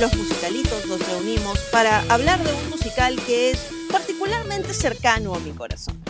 [0.00, 3.58] los musicalitos nos reunimos para hablar de un musical que es
[3.90, 6.00] particularmente cercano a mi corazón.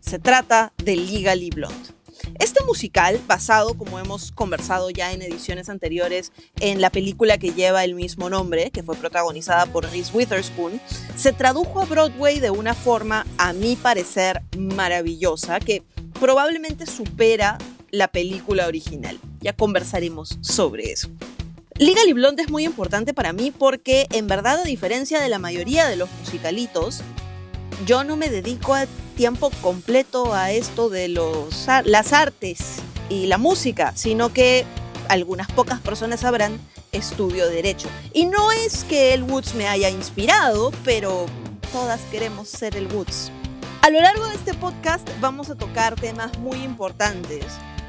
[0.00, 1.90] Se trata de Legally Blonde.
[2.38, 7.84] Este musical, basado, como hemos conversado ya en ediciones anteriores, en la película que lleva
[7.84, 10.80] el mismo nombre, que fue protagonizada por Reese Witherspoon,
[11.14, 15.82] se tradujo a Broadway de una forma, a mi parecer, maravillosa, que
[16.18, 17.58] probablemente supera
[17.90, 19.18] la película original.
[19.40, 21.10] Ya conversaremos sobre eso.
[21.78, 25.88] Legally Blonde es muy importante para mí porque, en verdad, a diferencia de la mayoría
[25.88, 27.02] de los musicalitos,
[27.84, 32.76] yo no me dedico a tiempo completo a esto de los, las artes
[33.10, 34.64] y la música, sino que
[35.08, 36.60] algunas pocas personas sabrán,
[36.92, 37.88] estudio derecho.
[38.12, 41.26] Y no es que el Woods me haya inspirado, pero
[41.72, 43.32] todas queremos ser el Woods.
[43.82, 47.44] A lo largo de este podcast vamos a tocar temas muy importantes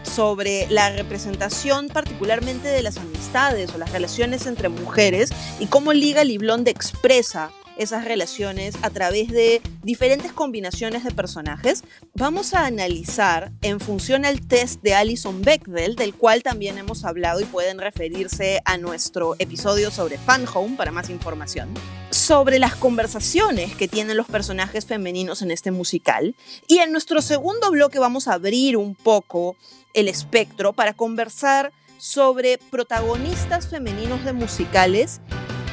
[0.05, 6.23] sobre la representación particularmente de las amistades o las relaciones entre mujeres y cómo Liga
[6.37, 11.83] Blonde expresa esas relaciones a través de diferentes combinaciones de personajes.
[12.13, 17.41] Vamos a analizar en función al test de Alison Bechdel, del cual también hemos hablado
[17.41, 21.69] y pueden referirse a nuestro episodio sobre Fan Home para más información,
[22.11, 26.35] sobre las conversaciones que tienen los personajes femeninos en este musical.
[26.67, 29.55] Y en nuestro segundo bloque vamos a abrir un poco
[29.95, 35.21] el espectro para conversar sobre protagonistas femeninos de musicales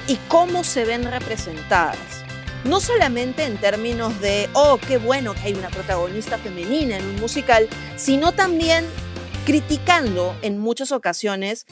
[0.09, 1.98] y cómo se ven representadas.
[2.65, 7.17] No solamente en términos de, oh, qué bueno que hay una protagonista femenina en un
[7.17, 8.84] musical, sino también
[9.45, 11.67] criticando en muchas ocasiones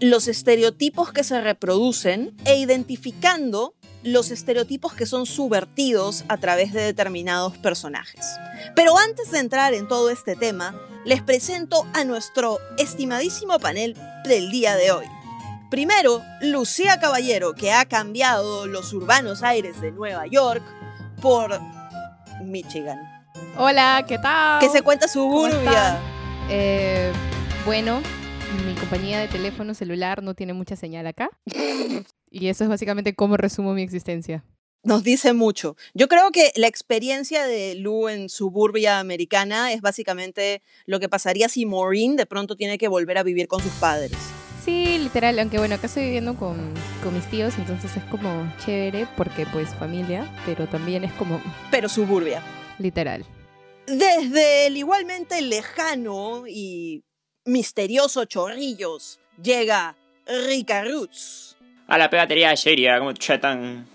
[0.00, 6.82] los estereotipos que se reproducen e identificando los estereotipos que son subvertidos a través de
[6.82, 8.26] determinados personajes.
[8.74, 14.50] Pero antes de entrar en todo este tema, les presento a nuestro estimadísimo panel del
[14.50, 15.06] día de hoy.
[15.70, 20.62] Primero, Lucía Caballero, que ha cambiado los urbanos aires de Nueva York
[21.20, 21.60] por
[22.44, 23.00] Michigan.
[23.56, 24.60] Hola, ¿qué tal?
[24.60, 25.98] Que se cuenta suburbia.
[26.50, 27.12] Eh,
[27.64, 28.02] bueno,
[28.66, 31.30] mi compañía de teléfono celular no tiene mucha señal acá.
[32.32, 34.42] Y eso es básicamente cómo resumo mi existencia.
[34.84, 35.76] Nos dice mucho.
[35.94, 41.48] Yo creo que la experiencia de Lu en suburbia americana es básicamente lo que pasaría
[41.48, 44.16] si Maureen de pronto tiene que volver a vivir con sus padres.
[44.64, 46.72] Sí, literal, aunque bueno, acá estoy viviendo con,
[47.02, 51.40] con mis tíos, entonces es como chévere porque pues familia, pero también es como...
[51.70, 52.42] Pero suburbia.
[52.78, 53.24] Literal.
[53.86, 57.04] Desde el igualmente lejano y
[57.44, 61.51] misterioso Chorrillos llega Rica Roots
[61.92, 63.86] a la pegatería seria, como chatan.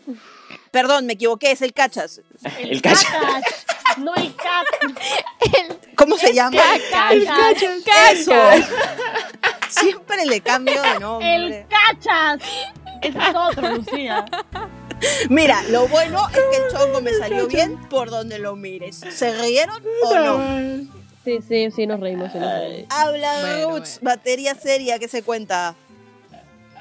[0.69, 2.21] Perdón, me equivoqué, es el cachas.
[2.59, 3.07] El, cachas.
[3.97, 4.93] No el cachas.
[5.95, 6.61] ¿Cómo se llama?
[7.09, 8.69] El cachas.
[9.69, 11.35] Siempre le cambio de nombre.
[11.35, 12.47] El cachas.
[13.01, 14.25] Ese es otro, Lucía.
[15.29, 18.97] Mira, lo bueno es que el chongo me salió bien por donde lo mires.
[19.09, 20.87] ¿Se rieron o no?
[21.25, 22.31] Sí, sí, sí, nos reímos.
[22.31, 22.37] Sí,
[22.89, 25.75] Habla Roots, batería seria, ¿qué se cuenta?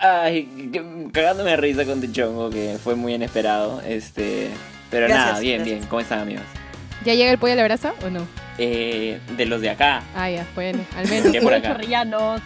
[0.00, 0.70] Ay,
[1.12, 3.80] cagándome de risa con Tichongo, que fue muy inesperado.
[3.82, 4.48] Este,
[4.90, 5.80] pero nada, bien, bien.
[5.88, 6.44] ¿Cómo están, amigos?
[7.04, 8.26] ¿Ya llega el pollo a la brasa o no?
[8.58, 10.02] Eh, de los de acá.
[10.14, 11.36] Ah, ya, bueno, al menos.
[11.42, 11.78] por acá?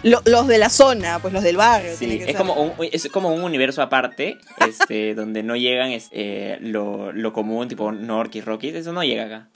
[0.02, 1.94] los de la zona, pues los del barrio.
[1.96, 7.12] Sí, es como, un, es como un universo aparte, este, donde no llegan eh, lo,
[7.12, 9.48] lo común, tipo Norky, Rocky, eso no llega acá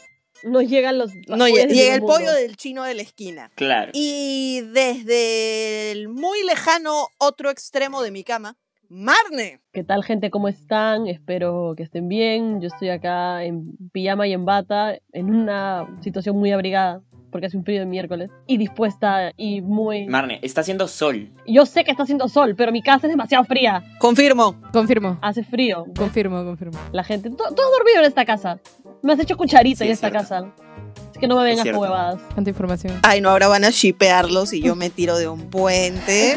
[0.45, 1.13] no llegan los...
[1.29, 3.51] No llega, el pollo del chino de la esquina.
[3.55, 3.91] Claro.
[3.95, 8.57] Y desde el muy lejano otro extremo de mi cama,
[8.89, 9.61] Marne.
[9.73, 10.31] ¿Qué tal gente?
[10.31, 11.09] ¿Cómo están?
[11.09, 12.61] Espero que estén bien.
[12.61, 17.03] Yo estoy acá en pijama y en bata, en una situación muy abrigada
[17.35, 20.07] porque hace un frío de miércoles, y dispuesta y muy...
[20.07, 21.33] Marne, está haciendo sol.
[21.49, 23.83] Yo sé que está haciendo sol, pero mi casa es demasiado fría.
[23.99, 24.55] Confirmo.
[24.73, 25.19] Confirmo.
[25.21, 25.85] Hace frío.
[25.99, 26.79] Confirmo, confirmo.
[26.93, 27.31] La gente...
[27.31, 28.61] Todo dormido en esta casa.
[29.03, 30.55] Me has hecho cucharita en esta casa.
[31.11, 32.21] Es que no me vengas huevadas.
[32.37, 33.01] Tanta información.
[33.03, 36.37] Ay, no, ahora van a shipearlos y yo me tiro de un puente.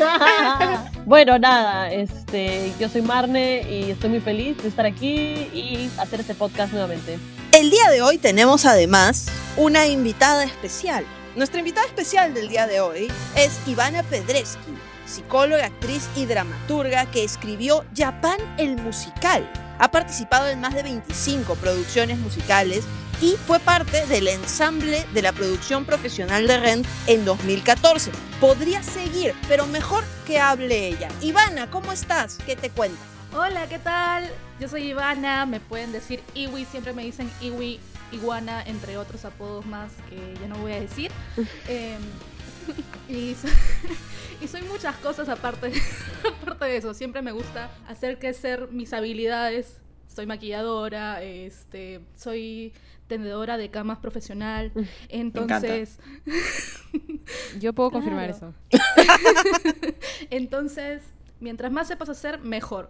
[1.06, 6.22] bueno, nada, este, yo soy Marne y estoy muy feliz de estar aquí y hacer
[6.22, 7.20] este podcast nuevamente.
[7.54, 11.06] El día de hoy tenemos además una invitada especial.
[11.36, 14.58] Nuestra invitada especial del día de hoy es Ivana Pedreschi,
[15.06, 19.50] psicóloga, actriz y dramaturga que escribió Japan el musical.
[19.80, 22.84] Ha participado en más de 25 producciones musicales
[23.22, 28.12] y fue parte del ensamble de la producción profesional de Rent en 2014.
[28.42, 31.08] Podría seguir, pero mejor que hable ella.
[31.22, 32.38] Ivana, ¿cómo estás?
[32.46, 33.00] ¿Qué te cuentas?
[33.34, 34.30] Hola, ¿qué tal?
[34.60, 37.80] Yo soy Ivana, me pueden decir Iwi, siempre me dicen Iwi,
[38.12, 41.12] Iguana, entre otros apodos más que ya no voy a decir.
[41.68, 41.98] eh,
[43.08, 43.48] Y, so-
[44.42, 45.72] y soy muchas cosas aparte,
[46.42, 46.94] aparte de eso.
[46.94, 49.80] Siempre me gusta hacer crecer mis habilidades.
[50.08, 52.74] Soy maquilladora, este, soy
[53.08, 54.72] tendedora de camas profesional.
[55.10, 56.00] Entonces,
[57.60, 58.54] Yo puedo confirmar Claro.
[58.72, 58.78] eso.
[60.32, 61.04] entonces,
[61.40, 62.90] mientras más sepas hacer, mejor.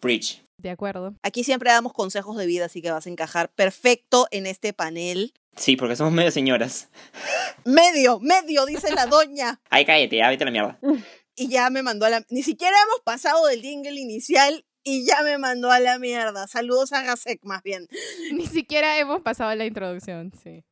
[0.00, 0.43] Preach.
[0.58, 1.14] De acuerdo.
[1.22, 5.34] Aquí siempre damos consejos de vida, así que vas a encajar perfecto en este panel.
[5.56, 6.88] Sí, porque somos medio señoras.
[7.64, 9.60] Medio, medio, dice la doña.
[9.70, 10.78] Ay, cállate, ya vete a la mierda.
[11.36, 12.24] Y ya me mandó a la...
[12.30, 16.46] Ni siquiera hemos pasado del jingle inicial y ya me mandó a la mierda.
[16.46, 17.88] Saludos a Gasek, más bien.
[18.32, 20.62] Ni siquiera hemos pasado la introducción, sí.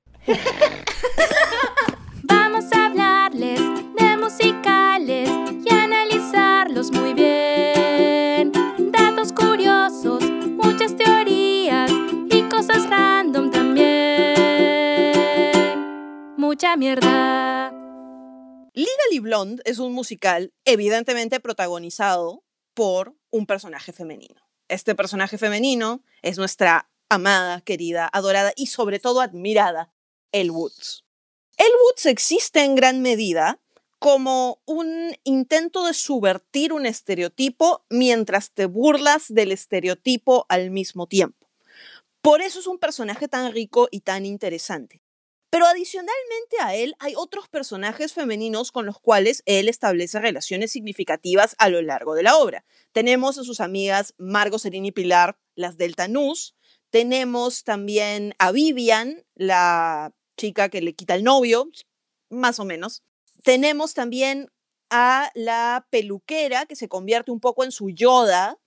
[2.23, 5.29] Vamos a hablarles de musicales
[5.65, 7.72] y analizarlos muy bien.
[16.63, 17.73] Mucha mierda.
[18.73, 24.41] Legally Blonde es un musical evidentemente protagonizado por un personaje femenino.
[24.69, 29.93] Este personaje femenino es nuestra amada, querida, adorada y sobre todo admirada
[30.31, 31.05] Elle Woods.
[31.57, 33.59] Elle Woods existe en gran medida
[33.99, 41.49] como un intento de subvertir un estereotipo mientras te burlas del estereotipo al mismo tiempo.
[42.21, 45.02] Por eso es un personaje tan rico y tan interesante.
[45.53, 51.55] Pero adicionalmente a él hay otros personajes femeninos con los cuales él establece relaciones significativas
[51.59, 52.65] a lo largo de la obra.
[52.93, 56.57] Tenemos a sus amigas Margot, Serena y Pilar, las Delta Nus.
[56.89, 61.69] Tenemos también a Vivian, la chica que le quita el novio,
[62.31, 63.03] más o menos.
[63.43, 64.49] Tenemos también
[64.89, 68.59] a la peluquera que se convierte un poco en su Yoda.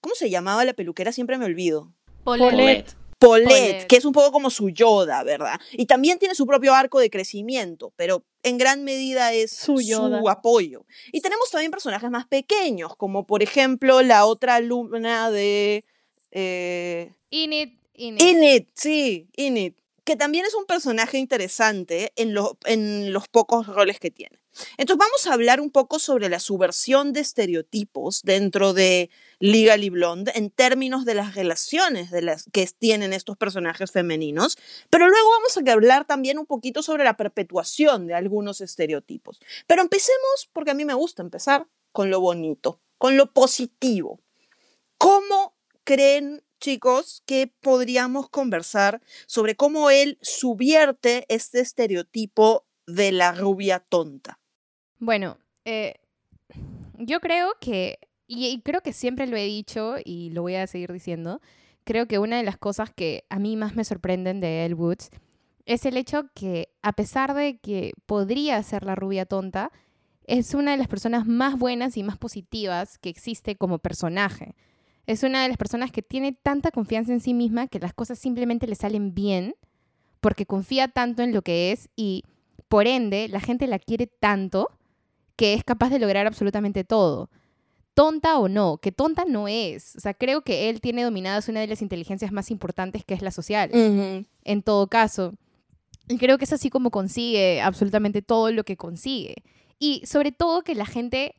[0.00, 1.12] ¿Cómo se llamaba la peluquera?
[1.12, 1.92] Siempre me olvido.
[2.24, 3.01] Paulette.
[3.26, 5.58] Paulette, que es un poco como su Yoda, ¿verdad?
[5.72, 9.52] Y también tiene su propio arco de crecimiento, pero en gran medida es
[10.20, 10.84] Su apoyo.
[11.12, 15.84] Y tenemos también personajes más pequeños, como por ejemplo la otra alumna de
[16.30, 18.22] eh, Init, Init.
[18.22, 24.00] Init, sí, Init, que también es un personaje interesante en, lo- en los pocos roles
[24.00, 24.38] que tiene.
[24.76, 29.08] Entonces vamos a hablar un poco sobre la subversión de estereotipos dentro de
[29.42, 34.56] Legally Blonde en términos de las relaciones de las que tienen estos personajes femeninos,
[34.88, 39.40] pero luego vamos a hablar también un poquito sobre la perpetuación de algunos estereotipos.
[39.66, 44.20] Pero empecemos, porque a mí me gusta empezar, con lo bonito, con lo positivo.
[44.96, 53.80] ¿Cómo creen, chicos, que podríamos conversar sobre cómo él subvierte este estereotipo de la rubia
[53.80, 54.38] tonta?
[55.00, 55.96] Bueno, eh,
[56.96, 57.98] yo creo que,
[58.34, 61.40] y, creo que siempre lo he dicho y lo voy a seguir diciendo,
[61.84, 65.10] creo que una de las cosas que a mí más me sorprenden de Elle Woods
[65.66, 69.70] es el hecho que a pesar de que podría ser la rubia tonta,
[70.24, 74.54] es una de las personas más buenas y más positivas que existe como personaje.
[75.06, 78.18] Es una de las personas que tiene tanta confianza en sí misma que las cosas
[78.18, 79.54] simplemente le salen bien
[80.20, 82.24] porque confía tanto en lo que es y
[82.68, 84.70] por ende la gente la quiere tanto
[85.36, 87.28] que es capaz de lograr absolutamente todo.
[87.94, 89.96] Tonta o no, que tonta no es.
[89.96, 93.22] O sea, creo que él tiene dominadas una de las inteligencias más importantes que es
[93.22, 95.34] la social en todo caso.
[96.08, 99.36] Y creo que es así como consigue absolutamente todo lo que consigue.
[99.78, 101.34] Y sobre todo que la gente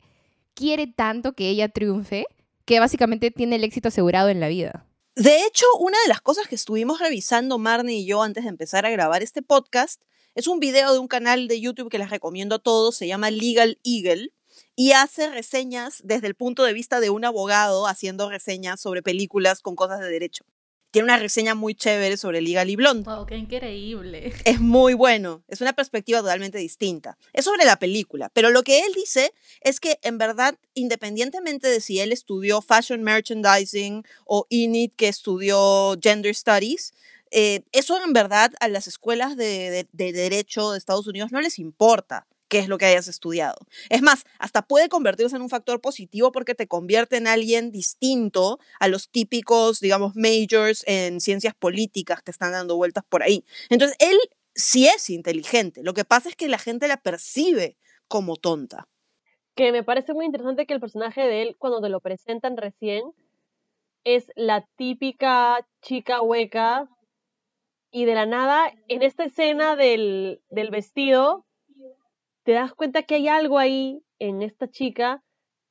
[0.54, 2.26] quiere tanto que ella triunfe,
[2.64, 4.86] que básicamente tiene el éxito asegurado en la vida.
[5.16, 8.86] De hecho, una de las cosas que estuvimos revisando Marnie y yo antes de empezar
[8.86, 10.00] a grabar este podcast
[10.34, 13.30] es un video de un canal de YouTube que les recomiendo a todos, se llama
[13.30, 14.32] Legal Eagle
[14.76, 19.60] y hace reseñas desde el punto de vista de un abogado haciendo reseñas sobre películas
[19.60, 20.44] con cosas de derecho.
[20.90, 23.02] Tiene una reseña muy chévere sobre Legally Blonde.
[23.10, 24.32] Wow, qué increíble.
[24.44, 27.18] Es muy bueno, es una perspectiva totalmente distinta.
[27.32, 31.80] Es sobre la película, pero lo que él dice es que en verdad, independientemente de
[31.80, 36.94] si él estudió fashion merchandising o INIT que estudió gender studies,
[37.32, 41.40] eh, eso en verdad a las escuelas de, de- de derecho de Estados Unidos no
[41.40, 43.56] les importa qué es lo que hayas estudiado.
[43.90, 48.60] Es más, hasta puede convertirse en un factor positivo porque te convierte en alguien distinto
[48.78, 53.44] a los típicos, digamos, majors en ciencias políticas que están dando vueltas por ahí.
[53.70, 54.16] Entonces, él
[54.54, 55.82] sí es inteligente.
[55.82, 58.86] Lo que pasa es que la gente la percibe como tonta.
[59.56, 63.02] que me parece muy interesante que el personaje de él, cuando te lo presentan recién,
[64.04, 66.88] es la típica chica hueca
[67.90, 71.44] y de la nada, en esta escena del, del vestido,
[72.44, 75.22] te das cuenta que hay algo ahí en esta chica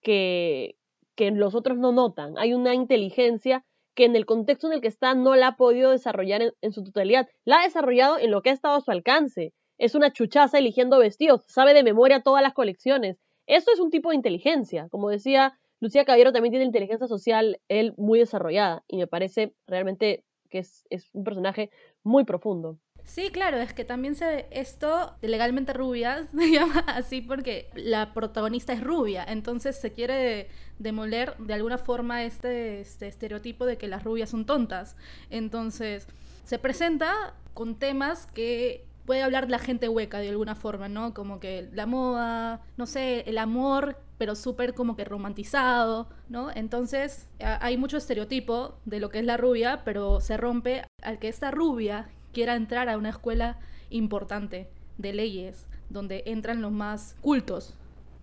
[0.01, 0.75] que,
[1.15, 2.37] que los otros no notan.
[2.37, 3.63] Hay una inteligencia
[3.95, 6.83] que en el contexto en el que está no la ha podido desarrollar en, su
[6.83, 7.29] totalidad.
[7.45, 9.53] La ha desarrollado en lo que ha estado a su alcance.
[9.77, 13.17] es una chuchaza eligiendo vestidos, sabe de memoria todas las colecciones.
[13.47, 14.87] Eso es un tipo de inteligencia.
[14.89, 20.23] Como decía Lucía Caballero, también tiene inteligencia social, él muy desarrollada, y me parece realmente
[20.49, 21.69] que es un personaje
[22.03, 22.77] muy profundo.
[23.05, 28.13] Sí, claro, es que también se esto de legalmente rubia se llama así porque la
[28.13, 30.47] protagonista es rubia, entonces se quiere
[30.79, 34.95] demoler de alguna forma este, este estereotipo de que las rubias son tontas.
[35.29, 36.07] Entonces
[36.43, 41.13] se presenta con temas que puede hablar la gente hueca de alguna forma, ¿no?
[41.13, 46.49] Como que la moda, no sé, el amor, pero súper como que romantizado, ¿no?
[46.51, 51.27] Entonces hay mucho estereotipo de lo que es la rubia, pero se rompe al que
[51.27, 53.59] esta rubia quiera entrar a una escuela
[53.89, 57.75] importante de leyes, donde entran los más cultos,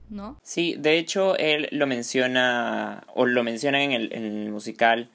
[0.09, 0.39] ¿no?
[0.43, 5.11] Sí, de hecho él lo menciona, o lo mencionan en el, en el musical,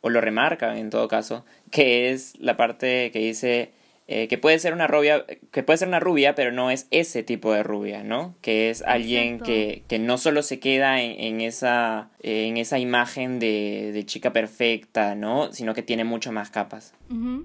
[0.00, 3.72] o lo remarcan en todo caso, que es la parte que dice
[4.12, 7.22] eh, que puede ser una rubia, que puede ser una rubia, pero no es ese
[7.22, 8.34] tipo de rubia, ¿no?
[8.40, 13.38] Que es alguien que, que, no solo se queda en, en esa, en esa imagen
[13.38, 15.52] de, de, chica perfecta, ¿no?
[15.52, 16.92] Sino que tiene mucho más capas.
[17.08, 17.44] Uh -huh.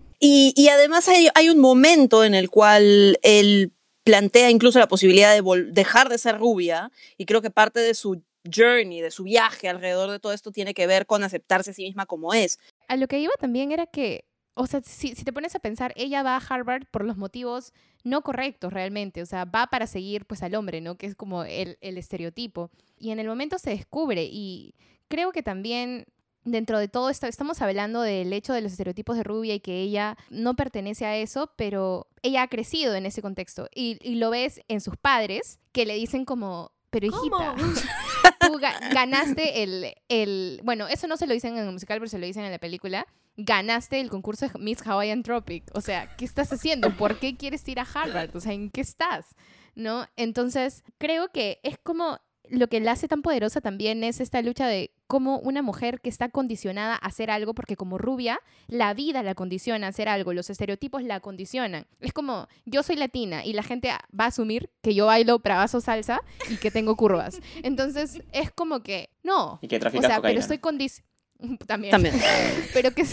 [0.56, 3.72] Y, además hay, hay, un momento en el cual él
[4.04, 8.22] plantea incluso la posibilidad de dejar de ser rubia, y creo que parte de su
[8.54, 11.84] journey, de su viaje alrededor de todo esto tiene que ver con aceptarse a sí
[11.84, 12.60] misma como es.
[12.88, 14.26] A lo que iba también era que
[14.58, 17.74] o sea, si, si, te pones a pensar, ella va a Harvard por los motivos
[18.04, 20.96] no correctos realmente, o sea, va para seguir pues al hombre, ¿no?
[20.96, 22.72] Que es como el, el estereotipo.
[22.98, 24.74] Y en el momento se descubre y
[25.10, 26.06] creo que también
[26.46, 29.82] dentro de todo esto estamos hablando del hecho de los estereotipos de rubia y que
[29.82, 34.30] ella no pertenece a eso, pero ella ha crecido en ese contexto y, y lo
[34.30, 37.56] ves en sus padres que le dicen como, pero hijita,
[38.40, 42.10] tú ga ganaste el, el, bueno, eso no se lo dicen en el musical, pero
[42.10, 43.06] se lo dicen en la película,
[43.38, 45.66] ganaste el concurso de Miss Hawaiian Tropic.
[45.74, 46.96] O sea, ¿qué estás haciendo?
[46.96, 48.36] ¿Por qué quieres ir a Harvard?
[48.36, 49.36] O sea, ¿en qué estás?
[49.76, 50.08] ¿No?
[50.16, 54.68] Entonces, creo que es como lo que la hace tan poderosa también es esta lucha
[54.68, 59.24] de cómo una mujer que está condicionada a hacer algo, porque como rubia, la vida
[59.24, 61.88] la condiciona a hacer algo, los estereotipos la condicionan.
[62.00, 65.82] Es como, yo soy latina y la gente va a asumir que yo bailo bravazo
[65.82, 67.40] salsa y que tengo curvas.
[67.64, 69.60] Entonces, es como que, no.
[69.62, 70.22] Y que o sea, cocaína.
[70.22, 71.16] pero estoy condicionada.
[71.68, 71.92] También.
[71.92, 72.16] También.
[72.74, 73.04] pero que,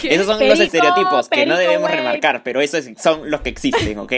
[0.00, 1.98] que Esos son perico, los estereotipos que no debemos wey.
[1.98, 4.12] remarcar, pero esos son los que existen, ¿ok?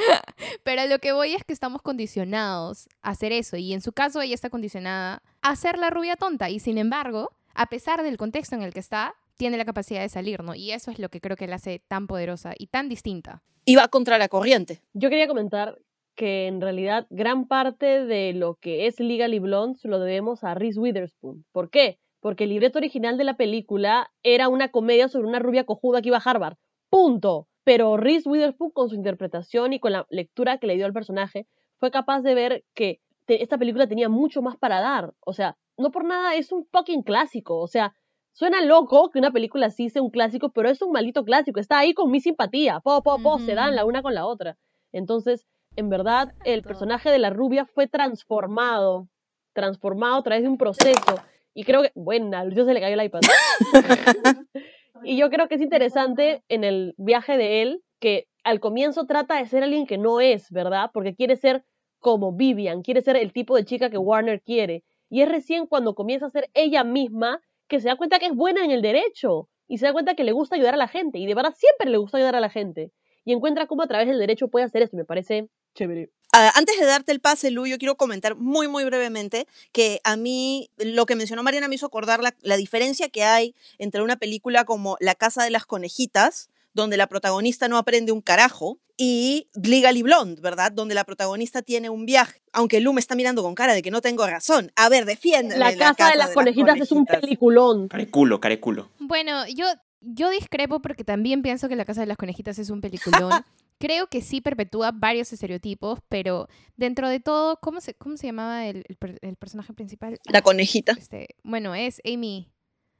[0.64, 3.56] Pero lo que voy es que estamos condicionados a hacer eso.
[3.56, 6.50] Y en su caso, ella está condicionada a ser la rubia tonta.
[6.50, 10.08] Y sin embargo, a pesar del contexto en el que está, tiene la capacidad de
[10.08, 10.54] salir, ¿no?
[10.54, 13.42] Y eso es lo que creo que la hace tan poderosa y tan distinta.
[13.64, 14.82] Y va contra la corriente.
[14.92, 15.78] Yo quería comentar
[16.14, 20.54] que en realidad gran parte de lo que es Legally Blonde se lo debemos a
[20.54, 21.46] Reese Witherspoon.
[21.52, 21.98] ¿Por qué?
[22.20, 26.08] Porque el libreto original de la película era una comedia sobre una rubia cojuda que
[26.08, 26.56] iba a Harvard.
[26.90, 27.48] ¡Punto!
[27.64, 31.46] Pero Reese Witherspoon, con su interpretación y con la lectura que le dio al personaje,
[31.78, 35.12] fue capaz de ver que esta película tenía mucho más para dar.
[35.20, 37.58] O sea, no por nada es un fucking clásico.
[37.58, 37.94] O sea,
[38.32, 41.60] suena loco que una película así sea un clásico, pero es un maldito clásico.
[41.60, 42.80] Está ahí con mi simpatía.
[42.80, 43.46] Po, po, po, uh -huh.
[43.46, 44.56] se dan la una con la otra.
[44.92, 49.08] Entonces, en verdad, el personaje de la rubia fue transformado.
[49.52, 51.16] Transformado a través de un proceso.
[51.54, 53.20] Y creo que, buena, a Lucio se le cayó el iPad.
[55.04, 59.36] y yo creo que es interesante en el viaje de él que al comienzo trata
[59.36, 60.90] de ser alguien que no es, ¿verdad?
[60.92, 61.64] Porque quiere ser
[61.98, 64.84] como Vivian, quiere ser el tipo de chica que Warner quiere.
[65.10, 68.34] Y es recién cuando comienza a ser ella misma que se da cuenta que es
[68.34, 71.18] buena en el derecho y se da cuenta que le gusta ayudar a la gente.
[71.18, 72.90] Y de verdad siempre le gusta ayudar a la gente.
[73.24, 74.96] Y encuentra cómo a través del derecho puede hacer esto.
[74.96, 76.10] Me parece chévere.
[76.32, 80.16] Uh, antes de darte el pase, Lu, yo quiero comentar muy, muy brevemente que a
[80.16, 84.16] mí lo que mencionó Mariana me hizo acordar la, la diferencia que hay entre una
[84.16, 89.48] película como La Casa de las Conejitas, donde la protagonista no aprende un carajo, y
[89.54, 90.72] Legally Blonde, ¿verdad?
[90.72, 92.42] Donde la protagonista tiene un viaje.
[92.52, 94.72] Aunque Lu me está mirando con cara de que no tengo razón.
[94.76, 95.56] A ver, defiende.
[95.56, 97.88] La, la, casa, de las, de conejitas, las conejitas es un peliculón.
[97.88, 98.90] Careculo, careculo.
[98.98, 99.64] Bueno, yo,
[100.02, 103.32] yo discrepo porque también pienso que La Casa de las Conejitas es un peliculón.
[103.80, 108.66] Creo que sí perpetúa varios estereotipos, pero dentro de todo, ¿cómo se, cómo se llamaba
[108.66, 110.20] el, el, el personaje principal?
[110.30, 110.92] La conejita.
[110.92, 112.52] Este, bueno, es Amy.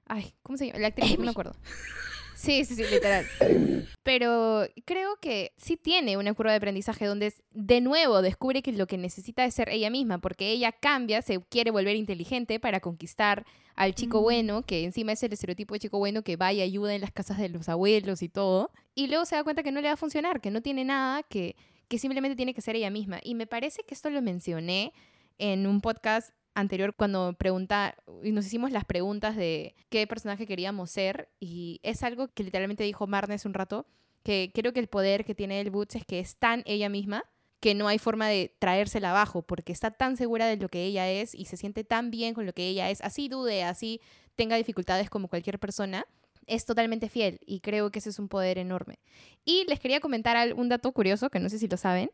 [0.07, 0.79] Ay, ¿cómo se llama?
[0.79, 1.19] La actriz, Amy.
[1.19, 1.55] no me acuerdo.
[2.41, 3.27] Sí, sí, sí, literal.
[4.03, 8.87] Pero creo que sí tiene una curva de aprendizaje donde de nuevo descubre que lo
[8.87, 13.45] que necesita es ser ella misma, porque ella cambia, se quiere volver inteligente para conquistar
[13.77, 16.95] al chico bueno, que encima es el estereotipo de chico bueno que va y ayuda
[16.95, 18.71] en las casas de los abuelos y todo.
[18.95, 21.23] Y luego se da cuenta que no le va a funcionar, que no tiene nada,
[21.23, 21.57] que,
[21.89, 23.21] que simplemente tiene que ser ella misma.
[23.23, 24.95] Y me parece que esto lo mencioné
[25.37, 30.91] en un podcast anterior cuando pregunta y nos hicimos las preguntas de qué personaje queríamos
[30.91, 33.87] ser y es algo que literalmente dijo Marne hace un rato
[34.23, 37.25] que creo que el poder que tiene el Boots es que es tan ella misma
[37.61, 41.11] que no hay forma de traérsela abajo, porque está tan segura de lo que ella
[41.11, 44.01] es y se siente tan bien con lo que ella es, así dude, así
[44.35, 46.07] tenga dificultades como cualquier persona,
[46.47, 48.99] es totalmente fiel y creo que ese es un poder enorme.
[49.45, 52.11] Y les quería comentar un dato curioso, que no sé si lo saben,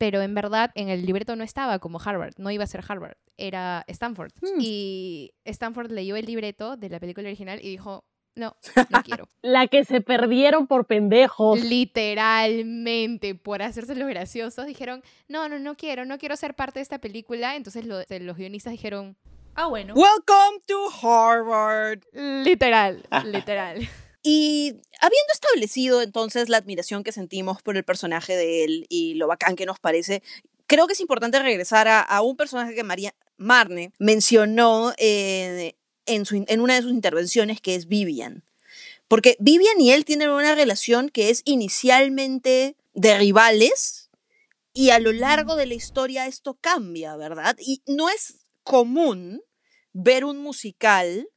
[0.00, 3.18] pero en verdad en el libreto no estaba como Harvard, no iba a ser Harvard,
[3.36, 4.32] era Stanford.
[4.40, 4.58] Hmm.
[4.58, 8.56] Y Stanford leyó el libreto de la película original y dijo, no,
[8.88, 9.28] no quiero.
[9.42, 11.60] La que se perdieron por pendejos.
[11.62, 16.82] Literalmente, por hacerse los graciosos, dijeron, no, no, no quiero, no quiero ser parte de
[16.84, 17.54] esta película.
[17.56, 19.16] Entonces lo- los guionistas dijeron,
[19.54, 19.92] Ah, bueno.
[19.94, 22.00] Welcome to Harvard.
[22.14, 23.86] literal, literal.
[24.22, 29.26] Y habiendo establecido entonces la admiración que sentimos por el personaje de él y lo
[29.26, 30.22] bacán que nos parece,
[30.66, 35.74] creo que es importante regresar a, a un personaje que María Marne mencionó eh,
[36.06, 38.44] en, su, en una de sus intervenciones, que es Vivian.
[39.08, 44.10] Porque Vivian y él tienen una relación que es inicialmente de rivales
[44.72, 47.56] y a lo largo de la historia esto cambia, ¿verdad?
[47.58, 49.42] Y no es común
[49.92, 51.28] ver un musical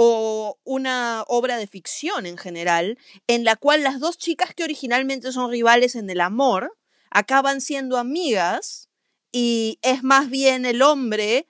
[0.00, 5.32] o una obra de ficción en general, en la cual las dos chicas que originalmente
[5.32, 6.76] son rivales en el amor
[7.10, 8.88] acaban siendo amigas
[9.32, 11.48] y es más bien el hombre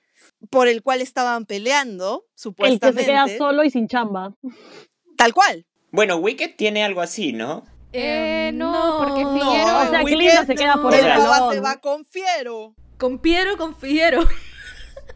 [0.49, 3.01] por el cual estaban peleando, El que supuestamente.
[3.03, 4.33] se queda solo y sin chamba.
[5.15, 5.67] Tal cual.
[5.91, 7.65] Bueno, Wicked tiene algo así, ¿no?
[7.93, 11.53] Eh, no, porque No, Figuero- o sea, Wicked se queda por el salón.
[11.53, 14.27] se va con Fiero Con Piero, con Fiero.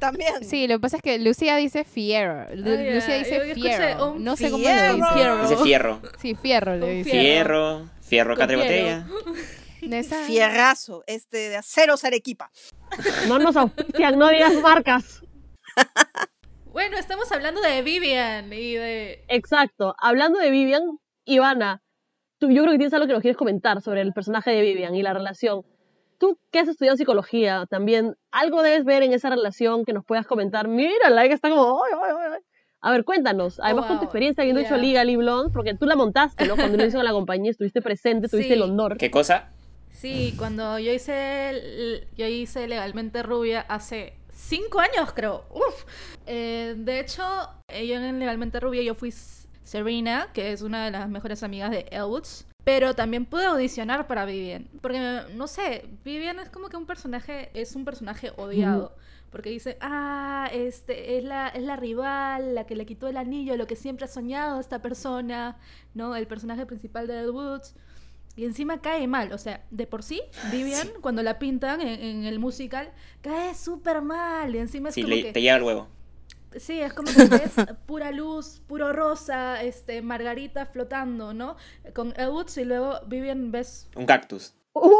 [0.05, 0.43] También.
[0.43, 2.45] Sí, lo que pasa es que Lucía dice Fiero.
[2.55, 3.39] Lu- Ah, Lucía dice
[4.03, 4.93] un No sé cómo Fierro.
[4.93, 5.13] le dice.
[5.13, 5.41] Fierro.
[5.48, 6.01] Dice fierro.
[6.19, 7.10] Sí, Fierro le dice.
[7.12, 7.24] Fierro.
[7.24, 9.03] Fierro, fierro, Con catre fierro.
[9.03, 9.41] botella.
[9.81, 12.50] De esa- Fierrazo, este de acero Arequipa.
[13.27, 15.22] No nos auspician, no digas marcas.
[16.72, 19.24] Bueno, estamos hablando de Vivian y de...
[19.27, 19.93] Exacto.
[20.00, 20.81] Hablando de Vivian,
[21.24, 21.83] Ivana,
[22.39, 24.95] tú, yo creo que tienes algo que nos quieres comentar sobre el personaje de Vivian
[24.95, 25.62] y la relación.
[26.20, 30.26] Tú que has estudiado psicología también, algo debes ver en esa relación que nos puedas
[30.28, 30.67] comentar.
[30.67, 31.84] Mira, la que está como...
[31.84, 32.39] "Ay, ay, ay, ay".
[32.86, 33.60] A ver, cuéntanos.
[33.63, 34.82] Además, con tu experiencia habiendo hecho ya.
[34.82, 36.56] Legally Blonde, porque tú la montaste, ¿no?
[36.56, 38.60] Cuando lo hizo la compañía, estuviste presente, tuviste Sí.
[38.60, 38.97] el honor.
[38.97, 39.49] ¿Qué cosa?
[39.89, 45.45] Sí, cuando yo hice, yo hice Legalmente Rubia hace cinco años, creo.
[45.52, 45.86] Uf.
[46.26, 47.23] Eh, de hecho,
[47.69, 49.12] eh, yo en Legalmente Rubia yo fui
[49.63, 52.47] Serena, que es una de las mejores amigas de Elwoods.
[52.63, 54.67] Pero también pude audicionar para Vivian.
[54.82, 58.95] Porque, no sé, Vivian es como que un personaje, es un personaje odiado.
[59.32, 63.58] Porque dice, ah, este, es la, es la rival, la que le quitó el anillo,
[63.58, 65.58] lo que siempre ha soñado esta persona,
[65.93, 66.15] ¿no?
[66.15, 67.76] El personaje principal de Elwoods.
[68.36, 70.21] Y encima cae mal, o sea, de por sí,
[70.52, 74.56] Vivian, cuando la pintan en, en el musical, cae súper mal.
[74.56, 75.32] Y encima es Sí, como le- que.
[75.34, 75.88] te llega el huevo.
[76.58, 77.54] Sí, es como que es
[77.86, 81.56] pura luz, puro rosa, este, Margarita flotando, ¿no?
[81.94, 84.54] Con Elwoods y luego Vivian ves Un cactus.
[84.74, 84.92] ¡Un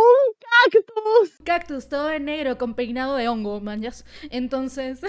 [0.72, 1.38] cactus!
[1.44, 4.06] cactus todo de negro con peinado de hongo, manjas.
[4.30, 5.00] Entonces,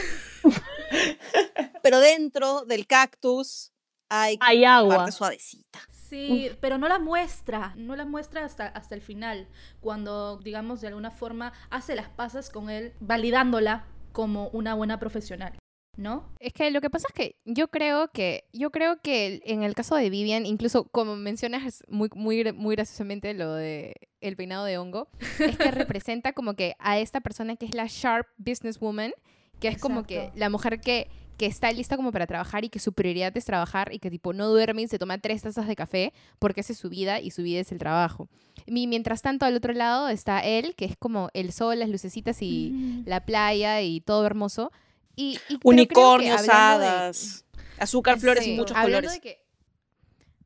[1.83, 3.73] Pero dentro del cactus
[4.09, 4.97] hay Hay agua.
[4.97, 5.81] parte suavecita.
[5.91, 9.49] sí, pero no la muestra, no la muestra hasta, hasta el final,
[9.81, 15.59] cuando, digamos, de alguna forma hace las pasas con él, validándola como una buena profesional,
[15.97, 16.29] ¿no?
[16.41, 19.75] Es que lo que pasa es que yo creo que yo creo que en el
[19.75, 24.79] caso de Vivian, incluso como mencionas muy muy muy graciosamente lo de el peinado de
[24.79, 29.13] hongo, es que representa como que a esta persona que es la sharp businesswoman,
[29.61, 32.79] que es como que la mujer que que está lista como para trabajar y que
[32.79, 35.77] su prioridad es trabajar y que tipo no duerme y se toma tres tazas de
[35.77, 38.29] café porque esa es su vida y su vida es el trabajo.
[38.67, 42.41] Y mientras tanto al otro lado está él, que es como el sol, las lucecitas
[42.41, 44.71] y la playa y todo hermoso.
[45.17, 47.45] Y, Unicornios, hablando de- hadas,
[47.79, 49.13] azúcar, flores y muchos hablando colores.
[49.15, 49.45] De que,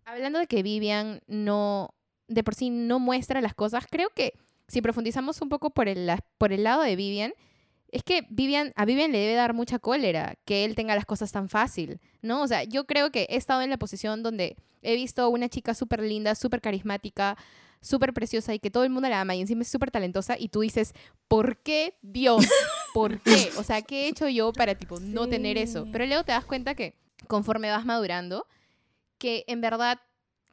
[0.05, 1.95] hablando de que Vivian no,
[2.29, 4.35] de por sí no muestra las cosas, creo que
[4.69, 7.33] si profundizamos un poco por el, por el lado de Vivian,
[7.91, 11.33] es que Vivian, a Vivian le debe dar mucha cólera que él tenga las cosas
[11.33, 12.43] tan fácil, ¿no?
[12.43, 15.49] O sea, yo creo que he estado en la posición donde he visto a una
[15.49, 17.39] chica súper linda, súper carismática,
[17.81, 20.49] súper preciosa y que todo el mundo la ama y encima es súper talentosa y
[20.49, 20.93] tú dices,
[21.29, 22.47] ¿por qué Dios?
[22.99, 23.51] ¿Por qué?
[23.57, 25.87] O sea, ¿qué he hecho yo para tipo no tener eso?
[25.93, 26.95] Pero luego te das cuenta que
[27.29, 28.47] conforme vas madurando,
[29.19, 30.01] que en verdad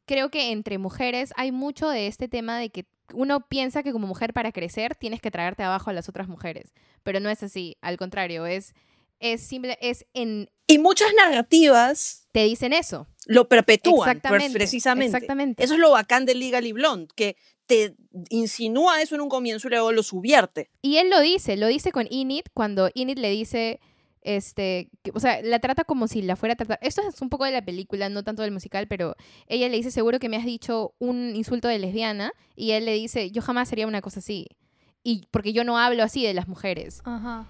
[0.06, 4.06] creo que entre mujeres hay mucho de este tema de que uno piensa que como
[4.06, 7.78] mujer para crecer tienes que traerte abajo a las otras mujeres, pero no es así,
[7.82, 8.76] al contrario, es
[9.20, 13.08] es simple es en Y muchas narrativas te dicen eso.
[13.28, 15.17] lo perpetúan, pues, Exactamente, precisamente.
[15.17, 15.63] exactamente.
[15.63, 17.95] Eso es lo bacán de Legally Blonde, que te
[18.30, 20.69] insinúa eso en un comienzo y luego lo subvierte.
[20.84, 23.80] Y él lo dice, lo dice con Enid cuando Enid le dice
[24.21, 26.80] este, que- o sea, la trata como si la fuera a tratar.
[26.82, 29.15] Esto es un poco de la película, no tanto del musical, pero
[29.47, 32.93] ella le dice, seguro que me has dicho un insulto de lesbiana, y él le
[32.93, 34.47] dice, yo jamás sería una cosa así.
[35.04, 37.01] Y porque yo no hablo así de las mujeres.
[37.06, 37.45] Ajá.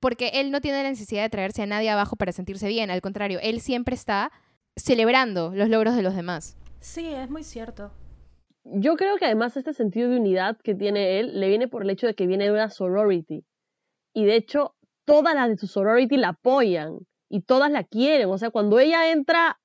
[0.00, 3.00] Porque él no tiene la necesidad de traerse a nadie abajo para sentirse bien, al
[3.00, 4.30] contrario, él siempre está
[4.76, 6.56] celebrando los logros de los demás.
[6.80, 7.90] Sí, es muy cierto.
[8.64, 11.90] Yo creo que además este sentido de unidad que tiene él le viene por el
[11.90, 13.44] hecho de que viene de una sorority.
[14.14, 16.98] Y de hecho, todas las de su sorority la apoyan
[17.30, 18.28] y todas la quieren.
[18.28, 19.58] O sea, cuando ella entra,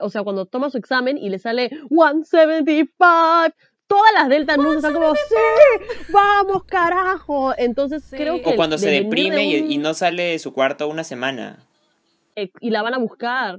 [0.00, 3.54] o sea, cuando toma su examen y le sale 175,
[3.90, 7.52] todas las Delta News están como, sí, vamos, carajo.
[7.58, 8.16] Entonces Sí.
[8.16, 8.50] creo que...
[8.50, 11.66] O cuando se de deprime y, no sale de su cuarto una semana.
[12.36, 13.58] eh, y la van a buscar.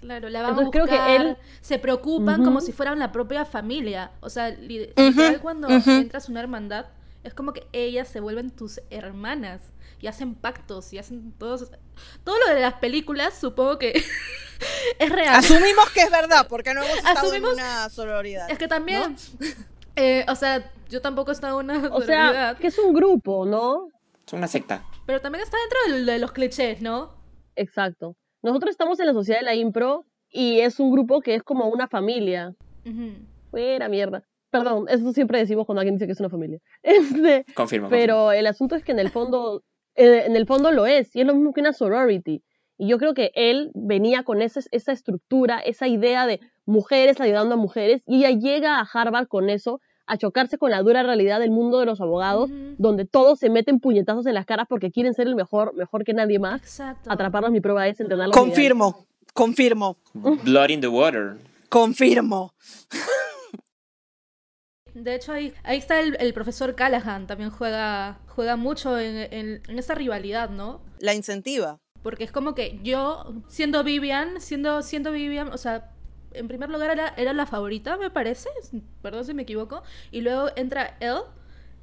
[0.00, 3.12] Claro, la van a Entonces, creo buscar, que él- se preocupan como si fueran la
[3.12, 4.10] propia familia.
[4.20, 5.90] O sea, li- Ujú, literal cuando ujú.
[5.92, 6.86] entras a una hermandad,
[7.22, 9.62] es como que ellas se vuelven tus hermanas
[10.00, 11.70] y hacen pactos y hacen todos...
[12.24, 13.92] Todo lo de las películas supongo que
[14.98, 15.34] es real.
[15.36, 18.50] Asumimos que es verdad, porque no hemos estado Asumimos- en una sororidad.
[18.50, 19.16] Es que también,
[19.96, 22.94] eh, o sea, yo tampoco he estado en una O sea, sororidad, que es un
[22.94, 23.88] grupo, ¿no?
[24.26, 24.84] Es una secta.
[25.06, 27.14] pero también está dentro de, de los clichés, ¿no?
[27.56, 28.16] Exacto.
[28.42, 31.66] Nosotros estamos en la sociedad de la impro y es un grupo que es como
[31.68, 32.54] una familia.
[32.84, 33.12] Ujú.
[33.50, 34.22] Fuera mierda.
[34.50, 36.58] Perdón, eso siempre decimos cuando alguien dice que es una familia.
[36.82, 37.54] Este, Confirmo.
[37.54, 37.88] confirmo.
[37.88, 39.62] pero el asunto es que en el fondo,
[39.94, 42.42] eh, en el fondo lo es, y es lo mismo que una sorority.
[42.78, 47.54] Y yo creo que él venía con ese- esa estructura, esa idea de mujeres ayudando
[47.54, 51.38] a mujeres, y ella llega a Harvard con eso, a chocarse con la dura realidad
[51.40, 52.74] del mundo de los abogados, Ujú.
[52.78, 56.14] donde todos se meten puñetazos en las caras porque quieren ser el mejor, mejor que
[56.14, 56.62] nadie más.
[56.62, 57.10] Exacto.
[57.12, 58.34] Atraparlos, mi prueba es entrenarlos.
[58.34, 61.36] Confirmo, confirmo, Blood in the water.
[61.68, 62.54] confirmo.
[64.94, 69.62] De hecho, ahí, ahí está el, el profesor Callahan, también juega, juega mucho en, en,
[69.68, 70.80] en esa rivalidad, ¿no?
[70.98, 71.78] La incentiva.
[72.08, 75.90] Porque es como que yo, siendo Vivian, siendo, siendo Vivian, o sea,
[76.32, 78.48] en primer lugar era, era la favorita, me parece,
[79.02, 81.18] perdón si me equivoco, y luego entra él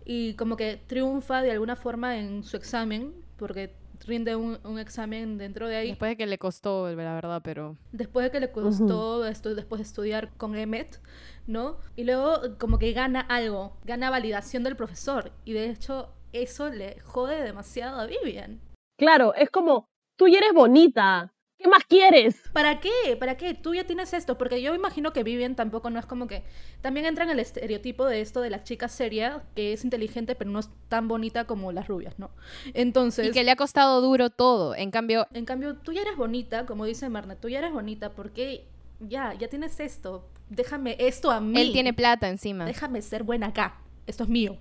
[0.04, 3.76] y como que triunfa de alguna forma en su examen, porque
[4.08, 7.78] rinde un, un examen dentro de ahí, Después de que le costó, la verdad, pero...
[7.92, 11.00] después de que le costó esto, después de estudiar con Emmet,
[11.46, 11.78] ¿no?
[11.96, 17.00] Y luego como que gana algo, gana validación del profesor, y de hecho eso le
[17.02, 18.60] jode demasiado a Vivian.
[18.98, 22.42] Claro, es como, tú ya eres bonita, ¿qué más quieres?
[22.54, 23.16] ¿Para qué?
[23.20, 23.54] ¿Para qué?
[23.54, 26.44] Tú ya tienes esto, porque yo imagino que Vivian tampoco no es como que...
[26.82, 30.50] También entra en el estereotipo de esto de la chica seria, que es inteligente pero
[30.50, 32.32] no es tan bonita como las rubias, ¿no?
[32.74, 34.76] Entonces, Y que le ha costado duro todo.
[34.76, 38.12] En cambio, en cambio, tú ya eres bonita, como dice Marna, tú ya eres bonita
[38.12, 38.68] porque
[39.00, 40.30] ya, ya tienes esto.
[40.50, 41.60] Déjame esto a mí.
[41.60, 42.66] él tiene plata encima.
[42.66, 43.82] Déjame ser buena acá.
[44.06, 44.58] Esto es mío.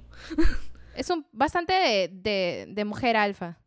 [0.96, 3.58] Es un bastante de, de, de mujer alfa.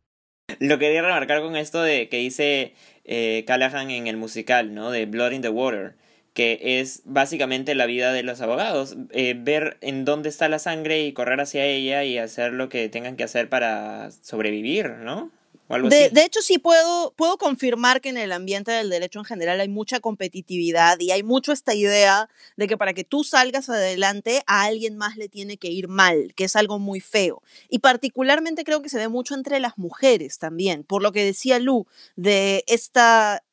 [0.60, 4.90] Lo quería remarcar con esto de que dice eh, Callahan en el musical, ¿no?
[4.90, 5.94] De Blood in the Water,
[6.32, 11.02] que es básicamente la vida de los abogados, eh, ver en dónde está la sangre
[11.02, 15.30] y correr hacia ella y hacer lo que tengan que hacer para sobrevivir, ¿no?
[15.68, 16.14] O algo De, así.
[16.14, 19.68] de hecho, sí puedo, puedo confirmar que en el ambiente del derecho en general hay
[19.68, 24.62] mucha competitividad y hay mucho esta idea de que para que tú salgas adelante a
[24.62, 27.42] alguien más le tiene que ir mal, que es algo muy feo.
[27.68, 31.58] Y particularmente creo que se ve mucho entre las mujeres también, por lo que decía
[31.58, 33.44] Lu, de esta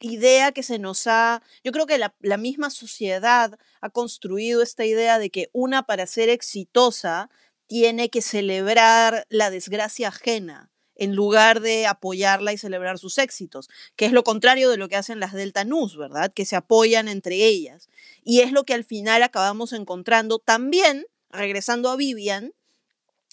[0.00, 4.84] idea que se nos ha, yo creo que la, la misma sociedad ha construido esta
[4.84, 7.30] idea de que una para ser exitosa
[7.68, 10.71] tiene que celebrar la desgracia ajena
[11.02, 14.94] en lugar de apoyarla y celebrar sus éxitos, que es lo contrario de lo que
[14.94, 16.32] hacen las Delta News, ¿verdad?
[16.32, 17.88] Que se apoyan entre ellas.
[18.22, 22.52] Y es lo que al final acabamos encontrando también, regresando a Vivian,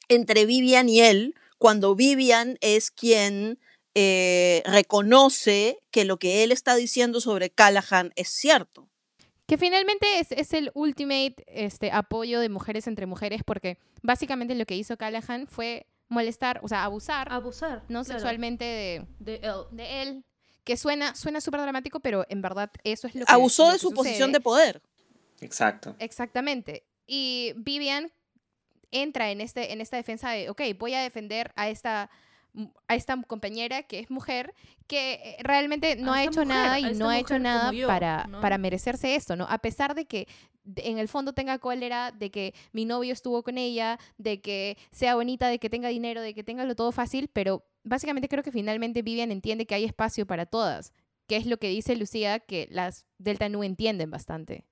[0.08, 3.60] entre Vivian y él, cuando Vivian es quien
[3.94, 8.90] eh, reconoce que lo que él está diciendo sobre Callahan es cierto.
[9.46, 14.66] Que finalmente es, es el ultimate este, apoyo de mujeres entre mujeres, porque básicamente lo
[14.66, 17.84] que hizo Callahan fue molestar, o sea, abusar, Abusar.
[17.88, 19.66] no claro, sexualmente de, De él.
[19.72, 20.26] de él.
[20.64, 23.76] Que suena suena súper dramático, pero en verdad eso es lo que Abusó lo de
[23.76, 24.82] que su posición de poder.
[25.42, 25.96] Exacto.
[26.00, 26.84] Exactamente.
[27.08, 28.12] Y Vivian
[28.92, 32.10] entra en, este, en esta defensa de, ok, voy a defender a esta,
[32.88, 34.54] a esta compañera que es mujer,
[34.88, 38.26] que eh, realmente no ha hecho mujer, nada y no ha hecho nada yo, para,
[38.28, 38.42] ¿no?
[38.42, 39.46] para merecerse esto, ¿no?
[39.50, 40.28] A pesar de que
[40.76, 45.16] en el fondo tenga cólera, de que mi novio estuvo con ella, de que sea
[45.16, 48.52] bonita, de que tenga dinero, de que tenga lo todo fácil, pero básicamente creo que
[48.52, 50.94] finalmente Vivian entiende que hay espacio para todas,
[51.28, 54.66] que es lo que dice Lucía, que las Delta Nu entienden bastante.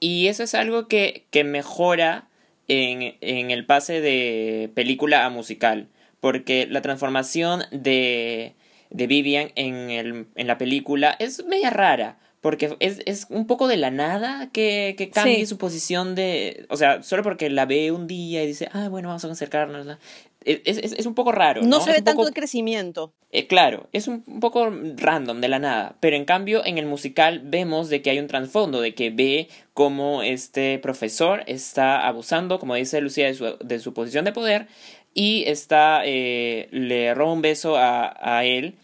[0.00, 2.28] Y eso es algo que, que mejora
[2.68, 5.88] en, en el pase de película a musical.
[6.20, 8.54] Porque la transformación de
[8.88, 12.18] de Vivian en, el, en la película es media rara.
[12.40, 15.46] Porque es, es un poco de la nada que, que cambie Sí.
[15.46, 16.66] su posición de...
[16.70, 19.84] O sea, solo porque la ve un día y dice, ah, bueno, vamos a acercarnos.
[19.86, 19.98] ¿no?
[20.44, 21.62] Es, es, es un poco raro.
[21.62, 23.12] No, No, se ve tanto poco- el crecimiento.
[23.32, 26.86] eh, claro, es un, un poco random de la nada, pero en cambio en el
[26.86, 32.60] musical vemos de que hay un trasfondo, de que ve cómo este profesor está abusando,
[32.60, 34.68] como dice Lucía, de su, de su posición de poder
[35.16, 38.74] y está, eh, le roba un beso a, a él,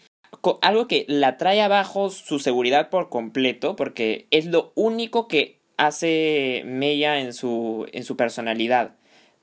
[0.62, 6.62] algo que la trae abajo su seguridad por completo, porque es lo único que hace
[6.64, 8.94] Mella en su, en su personalidad.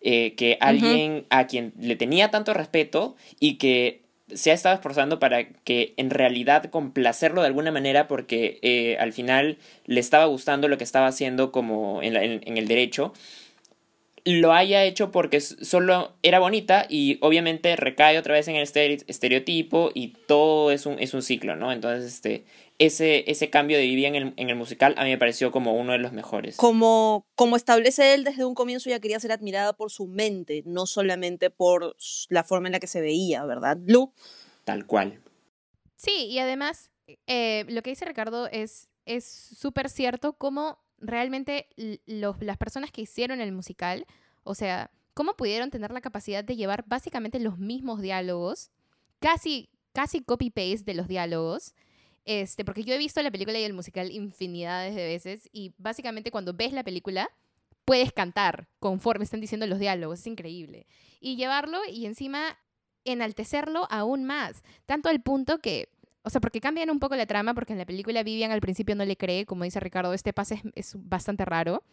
[0.02, 4.02] Eh, que alguien a quien le tenía tanto respeto y que
[4.34, 9.12] se ha estado esforzando para que en realidad complacerlo de alguna manera porque eh, al
[9.12, 13.12] final le estaba gustando lo que estaba haciendo como en, la- en- en el derecho
[14.26, 19.04] lo haya hecho porque solo era bonita y obviamente recae otra vez en el estere-
[19.08, 21.72] estereotipo y todo es un, es un ciclo, ¿no?
[21.72, 22.46] Entonces, este,
[22.78, 25.74] ese, ese cambio de Vivian en el, en el musical a mí me pareció como
[25.74, 26.56] uno de los mejores.
[26.58, 30.86] Como, como establece él desde un comienzo, ella quería ser admirada por su mente, no
[30.86, 31.96] solamente por
[32.30, 33.78] la forma en la que se veía, ¿verdad?
[33.86, 34.14] Lu,
[34.64, 35.22] Tal cual.
[35.96, 36.92] Sí, y además,
[37.28, 41.68] eh, lo que dice Ricardo es es súper cierto cómo realmente
[42.06, 44.06] las personas que hicieron el musical,
[44.44, 48.72] o sea, cómo pudieron tener la capacidad de llevar básicamente los mismos diálogos,
[49.20, 51.76] casi, casi copy-paste de los diálogos,
[52.26, 56.32] este, porque yo he visto la película y el musical infinidades de veces, y básicamente
[56.32, 57.30] cuando ves la película,
[57.86, 60.86] puedes cantar conforme están diciendo los diálogos, es increíble.
[61.20, 62.58] Y llevarlo y encima
[63.04, 65.90] enaltecerlo aún más, tanto al punto que,
[66.24, 68.96] o sea, porque cambian un poco la trama, porque en la película Vivian al principio
[68.96, 71.84] no le cree, como dice Ricardo, este pase es, es bastante raro,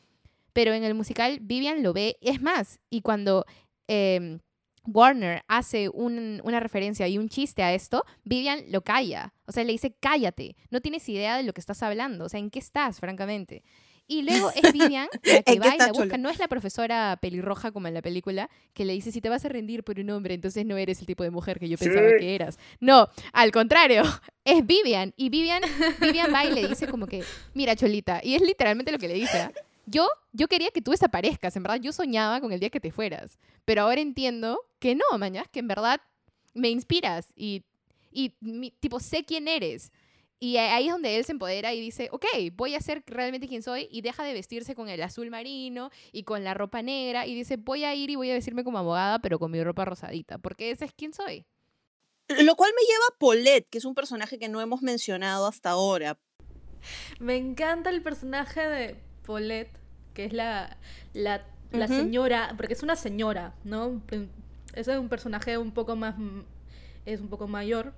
[0.53, 3.45] pero en el musical Vivian lo ve, es más, y cuando
[3.89, 4.39] eh,
[4.87, 9.65] Warner hace un- una referencia y un chiste a esto, Vivian lo calla, o sea,
[9.65, 12.59] le dice, cállate, no tienes idea de lo que estás hablando, o sea, ¿en qué
[12.61, 13.63] estás, francamente?
[14.09, 16.17] Y luego es Vivian la ¿En que va y la busca.
[16.17, 19.45] No es la profesora pelirroja como en la película, que le dice, si te vas
[19.45, 22.09] a rendir por un hombre, entonces no eres el tipo de mujer que yo pensaba
[22.11, 22.15] Sí.
[22.21, 22.59] que eras.
[22.79, 24.03] No, al contrario,
[24.45, 25.13] es Vivian.
[25.17, 25.63] Y Vivian,
[26.01, 28.21] Vivian va y le dice como que, mira, Cholita.
[28.23, 29.39] Y es literalmente lo que le dice.
[29.39, 29.53] ¿ah?
[29.87, 31.81] Yo, yo quería que tú desaparezcas, en verdad.
[31.81, 33.39] Yo soñaba con el día que te fueras.
[33.65, 36.01] Pero ahora entiendo que no, mañas, que en verdad
[36.55, 37.63] me inspiras y,
[38.13, 39.91] y mi- tipo, sé quién eres.
[40.39, 43.63] Y ahí es donde él se empodera y dice, ok, voy a ser realmente quien
[43.63, 47.35] soy y deja de vestirse con el azul marino y con la ropa negra y
[47.35, 50.37] dice, voy a ir y voy a vestirme como abogada, pero con mi ropa rosadita,
[50.39, 51.47] porque ese es quien soy.
[52.29, 55.71] lo cual me lleva a Paulette, que es un personaje que no hemos mencionado hasta
[55.71, 56.19] ahora.
[57.19, 58.97] Me encanta el personaje de
[59.27, 59.79] Paulette,
[60.13, 60.77] que es la,
[61.15, 61.43] la,
[61.89, 64.03] señora, porque es una señora, ¿no?
[64.75, 66.15] Ese es un personaje un poco más,
[67.07, 67.95] es un poco mayor.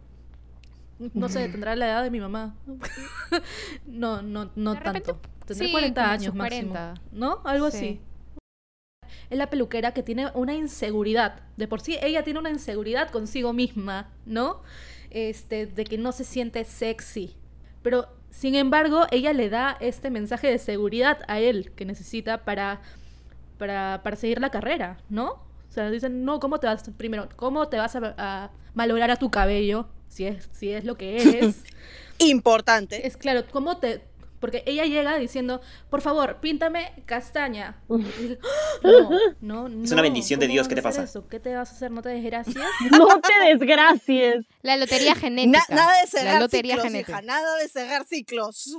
[1.14, 2.56] No sé, tendrá la edad de mi mamá.
[3.86, 5.28] no, no, no De repente, tanto.
[5.46, 6.72] Tendrá sí, 40 como años máximo.
[6.72, 6.94] 40.
[7.12, 7.40] ¿No?
[7.44, 7.76] Algo Sí.
[7.76, 8.00] así.
[9.30, 11.40] Es la peluquera que tiene una inseguridad.
[11.56, 14.62] De por sí, ella tiene una inseguridad consigo misma, ¿no?
[15.10, 17.36] Este, de que no se siente sexy.
[17.82, 22.80] Pero, sin embargo, ella le da este mensaje de seguridad a él que necesita para,
[23.58, 25.30] para, para seguir la carrera, ¿no?
[25.68, 29.16] O sea, dicen, no, ¿cómo te vas, primero, cómo te vas a, a malograr a
[29.16, 29.88] tu cabello?
[30.08, 31.62] Si es, si es lo que eres.
[32.18, 33.06] Importante.
[33.06, 34.02] Es claro, ¿cómo te...?
[34.40, 37.82] Porque ella llega diciendo, por favor, píntame castaña.
[37.90, 37.96] "Ah,
[39.40, 41.02] no, no, Es una bendición de ¿cómo Dios, ¿qué te pasa?
[41.02, 41.26] eso?
[41.28, 41.90] ¿Qué te vas a hacer?
[41.90, 42.64] ¿No te desgracias?
[42.92, 44.46] No te desgracies.
[44.62, 45.64] La lotería Na- genética.
[45.74, 47.12] nada de la cegar lotería ciclos, genética.
[47.12, 48.76] hija, nada de cegar ciclos.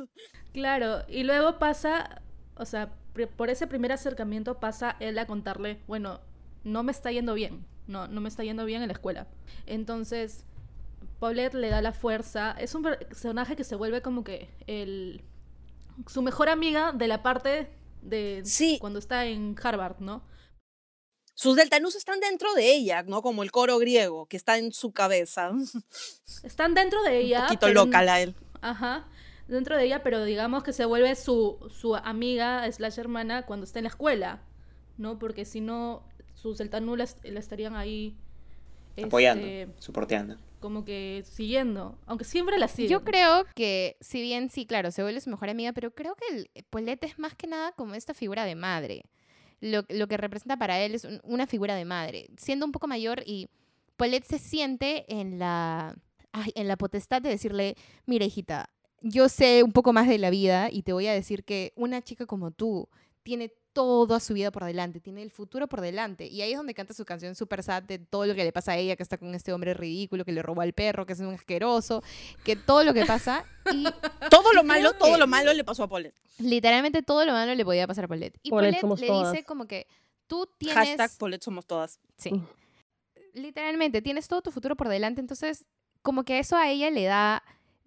[0.53, 2.21] claro, y luego pasa,
[2.55, 2.93] o sea,
[3.35, 6.21] por ese primer acercamiento pasa él a contarle, bueno,
[6.63, 9.27] no me está yendo bien, no, no me está yendo bien en la escuela.
[9.65, 10.45] Entonces,
[11.19, 15.23] Paulette le da la fuerza, es un personaje que se vuelve como que el
[16.08, 17.69] su mejor amiga de la parte
[18.01, 18.77] de Sí.
[18.79, 20.23] cuando está en Harvard, ¿no?
[21.36, 23.21] Sus deltanus están dentro de ella, ¿no?
[23.21, 25.49] Como el coro griego, que está en su cabeza.
[25.51, 25.65] Un
[26.43, 27.43] Están dentro de ella.
[27.43, 28.36] poquito pero- loca la él.
[28.62, 29.08] Ajá.
[29.47, 33.79] Dentro de ella, pero digamos que se vuelve su, su amiga slash hermana cuando está
[33.79, 34.41] en la escuela,
[34.97, 35.17] ¿no?
[35.17, 38.17] Porque si no, sus celtanulas la estarían ahí
[39.04, 40.38] Apoyando, este, soporteando.
[40.60, 41.97] como que siguiendo.
[42.06, 42.91] Aunque siempre la siguen.
[42.91, 46.36] Yo creo que, si bien sí, claro, se vuelve su mejor amiga, pero creo que
[46.54, 49.04] el Paulette es más que nada como esta figura de madre.
[49.62, 52.28] Lo, lo que representa para él es un- una figura de madre.
[52.38, 53.47] Siendo un poco mayor y
[53.97, 55.95] Paulette se siente en la,
[56.32, 57.75] ay, en la potestad de decirle,
[58.06, 58.69] mira hijita,
[59.02, 62.02] yo sé un poco más de la vida y te voy a decir que una
[62.02, 62.89] chica como tú
[63.23, 66.27] tiene toda su vida por delante, tiene el futuro por delante.
[66.27, 68.73] Y ahí es donde canta su canción super sad de todo lo que le pasa
[68.73, 71.19] a ella, que está con este hombre ridículo, que le robó al perro, que es
[71.19, 72.03] un asqueroso,
[72.43, 73.45] que todo lo que pasa.
[73.71, 73.84] Y
[74.29, 76.15] Todo lo malo, todo lo malo le pasó a Paulette.
[76.39, 78.38] literalmente todo lo malo le podía pasar a Paulette.
[78.43, 79.32] Y Paulette le todas.
[79.32, 79.88] dice como que
[80.27, 80.75] tú tienes...
[80.75, 81.99] Hashtag Paulette somos todas.
[82.17, 82.32] Sí.
[83.34, 85.65] Literalmente, tienes todo tu futuro por delante, entonces
[86.01, 87.43] como que eso a ella le da,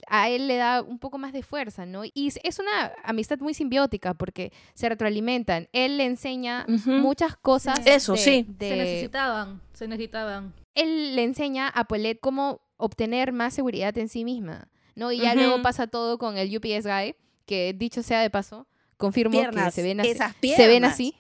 [0.09, 2.05] a él le da un poco más de fuerza, ¿no?
[2.05, 5.69] Y es- una amistad muy simbiótica porque se retroalimentan.
[5.73, 6.91] Él le enseña Ujú.
[6.93, 7.79] muchas cosas.
[7.83, 7.91] Sí.
[7.91, 8.47] Eso, de- sí.
[8.49, 10.55] de- Se necesitaban, se necesitaban.
[10.75, 15.13] Él le enseña a Paulette cómo obtener más seguridad en sí misma, ¿no?
[15.13, 15.39] Y ya Ujú.
[15.41, 17.15] luego pasa todo con el UPS guy,
[17.47, 20.09] que dicho sea de paso, confirmo que Piernas, se ven así.
[20.11, 20.93] esas Se ven piernas.
[20.95, 21.15] así.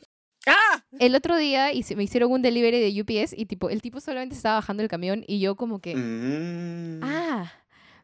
[0.47, 0.83] ¡Ah!
[0.99, 4.35] El otro día se me hicieron un delivery de UPS y tipo, el tipo solamente
[4.35, 7.01] estaba bajando el camión y yo como que, Mm.
[7.05, 7.53] ah,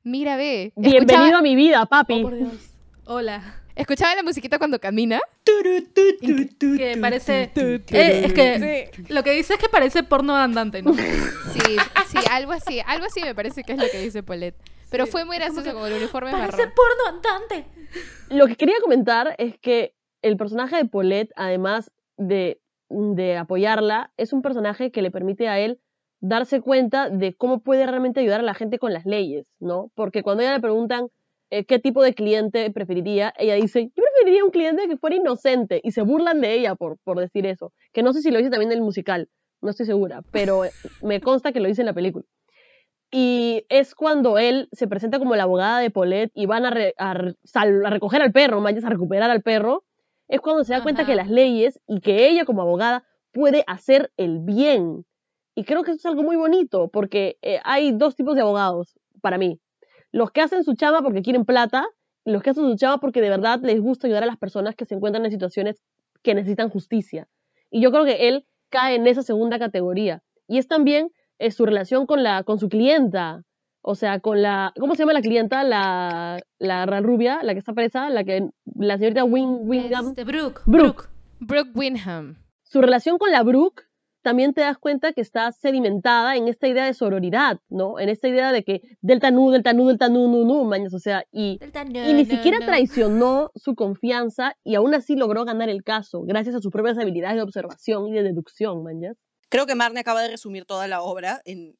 [0.08, 0.72] mira, ve.
[0.76, 2.22] Bienvenido Escuchaba, a mi vida, Oh, papi.
[2.22, 2.52] por Dios.
[3.06, 3.62] Hola.
[3.76, 5.20] escuchaba la musiquita cuando camina.
[5.44, 7.50] Que parece.
[7.54, 10.94] Eh, es que lo que dice es que parece porno andante, ¿no?
[10.94, 11.76] Sí,
[12.08, 14.56] sí, algo así, algo así me parece que es lo que dice Paulette.
[14.90, 16.72] Pero Sí, fue muy como gracioso que con el uniforme Parece marrón.
[16.74, 17.66] porno andante.
[18.30, 24.32] Lo que quería comentar es que el personaje de Paulette, además de, de apoyarla, es
[24.32, 25.78] un personaje que le permite a él
[26.20, 29.90] darse cuenta de cómo puede realmente ayudar a la gente con las leyes, ¿no?
[29.94, 31.08] Porque cuando ella le preguntan
[31.50, 35.80] eh, qué tipo de cliente preferiría, ella dice, yo preferiría un cliente que fuera inocente,
[35.82, 38.50] y se burlan de ella por, por decir eso, que no sé si lo dice
[38.50, 39.28] también en el musical,
[39.62, 42.24] no estoy segura, pero eh, me consta que lo dice en la película.
[43.10, 46.94] Y es cuando él se presenta como la abogada de Paulette y van a, re-
[46.98, 49.84] a a recoger al perro, vayas a recuperar al perro,
[50.28, 51.10] es cuando se da cuenta Ajá.
[51.12, 55.06] que las leyes y que ella como abogada puede hacer el bien.
[55.58, 58.96] Y creo que eso es algo muy bonito, porque eh, hay dos tipos de abogados
[59.20, 59.58] para mí.
[60.12, 61.84] Los que hacen su chamba porque quieren plata
[62.24, 64.76] y los que hacen su chamba porque de verdad les gusta ayudar a las personas
[64.76, 65.82] que se encuentran en situaciones
[66.22, 67.26] que necesitan justicia.
[67.72, 70.22] Y yo creo que él cae en esa segunda categoría.
[70.46, 73.42] Y es también eh, su relación con, la, con su clienta.
[73.82, 74.72] O sea, con la.
[74.78, 75.64] ¿Cómo se llama la clienta?
[75.64, 78.48] La, la, la rubia, la que está presa, la que.
[78.76, 80.10] La señorita Wing, Wingham.
[80.10, 80.60] Este, Brooke.
[80.66, 81.08] Brooke.
[81.40, 82.36] Brooke Winham.
[82.62, 83.87] Su relación con la Brooke
[84.22, 87.98] también te das cuenta que está sedimentada en esta idea de sororidad, ¿no?
[87.98, 90.94] En esta idea de que delta nu, delta nu, delta nu, nu, nu, mañas.
[90.94, 95.82] O sea, y y ni siquiera traicionó su confianza y aún así logró ganar el
[95.82, 98.98] caso, gracias a sus propias habilidades de observación y de deducción, man.
[99.48, 101.74] Creo que Marne acaba de resumir toda la obra en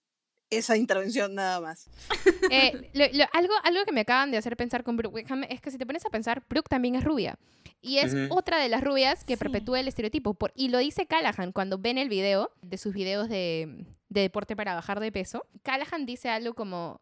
[0.50, 1.88] esa intervención nada más.
[2.50, 5.60] Eh, lo- lo- algo, algo que me acaban de hacer pensar con Brooke Winham es
[5.60, 7.38] que si te pones a pensar, Brooke también es rubia.
[7.82, 8.34] Y es Ujú.
[8.36, 9.38] otra de las rubias que Sí.
[9.38, 10.34] perpetúa el estereotipo.
[10.34, 14.56] Por, y lo dice Callahan cuando ven el video de sus videos de, de deporte
[14.56, 15.46] para bajar de peso.
[15.62, 17.00] Callahan dice algo como,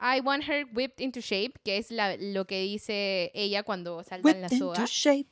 [0.00, 4.40] I want her whipped into shape, que es la- lo que dice ella cuando saltan
[4.42, 4.80] la Whipped soga.
[4.80, 5.28] into shape.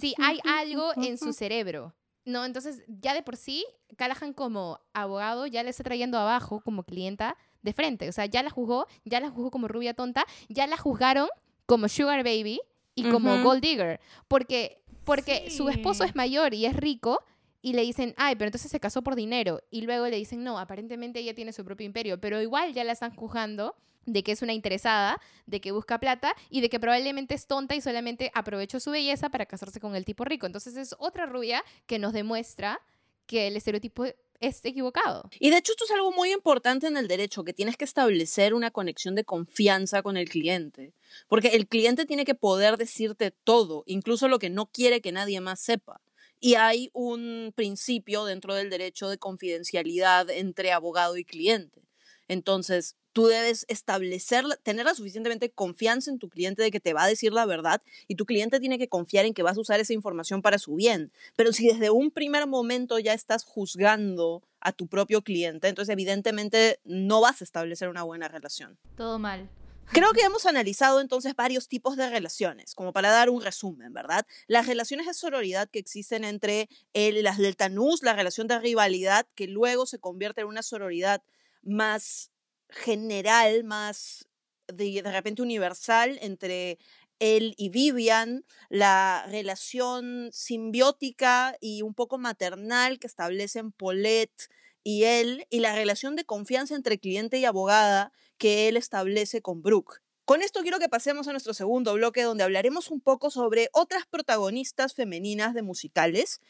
[0.00, 1.94] Si hay algo en su cerebro.
[2.24, 3.64] No, entonces ya de por sí,
[3.96, 8.08] Callahan como abogado ya le está trayendo abajo como clienta de frente.
[8.08, 11.28] O sea, ya la juzgó, ya la juzgó como rubia tonta, ya la juzgaron
[11.66, 12.60] como sugar baby
[12.94, 13.44] y como Ujú.
[13.44, 14.00] gold digger.
[14.28, 17.22] Porque, porque su esposo es mayor y es rico
[17.62, 19.62] y le dicen, ay, pero entonces se casó por dinero.
[19.70, 22.92] Y luego le dicen, no, aparentemente ella tiene su propio imperio, pero igual ya la
[22.92, 23.74] están juzgando
[24.06, 27.74] de que es una interesada, de que busca plata y de que probablemente es tonta
[27.74, 30.46] y solamente aprovechó su belleza para casarse con el tipo rico.
[30.46, 32.80] Entonces es otra rubia que nos demuestra
[33.26, 34.04] que el estereotipo
[34.40, 35.28] es equivocado.
[35.38, 38.54] Y de hecho esto es algo muy importante en el derecho, que tienes que establecer
[38.54, 40.92] una conexión de confianza con el cliente.
[41.28, 45.40] Porque el cliente tiene que poder decirte todo, incluso lo que no quiere que nadie
[45.40, 46.00] más sepa.
[46.40, 51.82] Y hay un principio dentro del derecho de confidencialidad entre abogado y cliente.
[52.28, 57.04] Entonces, tú debes establecer, tener la suficientemente confianza en tu cliente de que te va
[57.04, 59.80] a decir la verdad y tu cliente tiene que confiar en que vas a usar
[59.80, 61.12] esa información para su bien.
[61.36, 66.80] Pero si desde un primer momento ya estás juzgando a tu propio cliente, entonces evidentemente
[66.84, 68.78] no vas a establecer una buena relación.
[68.96, 69.48] Todo mal.
[69.92, 74.26] Creo que hemos analizado entonces varios tipos de relaciones, como para dar un resumen, ¿verdad?
[74.48, 79.46] Las relaciones de sororidad que existen entre el, las deltanús, la relación de rivalidad que
[79.46, 81.22] luego se convierte en una sororidad
[81.62, 82.32] más
[82.74, 84.28] general, más
[84.68, 86.78] de, repente universal entre
[87.18, 94.48] él y Vivian, la relación simbiótica y un poco maternal que establecen Paulette
[94.82, 99.62] y él, y la relación de confianza entre cliente y abogada que él establece con
[99.62, 100.02] Brooke.
[100.26, 104.06] Con esto quiero que pasemos a nuestro segundo bloque donde hablaremos un poco sobre otras
[104.06, 106.40] protagonistas femeninas de musicales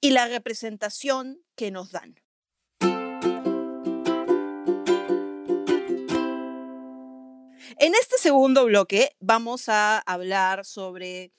[0.00, 2.16] y la representación que nos dan.
[7.78, 11.32] En este segundo bloque vamos a hablar sobre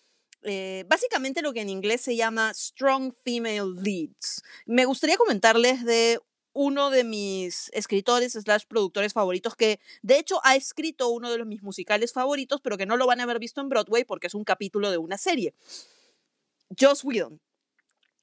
[0.43, 4.41] eh, básicamente lo que en inglés se llama Strong Female Leads.
[4.65, 6.19] Me gustaría comentarles de
[6.53, 11.47] uno de mis escritores slash productores favoritos que de hecho ha escrito uno de los
[11.47, 14.36] mis musicales favoritos, pero que no lo van a haber visto en Broadway porque es
[14.36, 15.53] un capítulo de una serie.
[16.79, 17.41] Joss Whedon.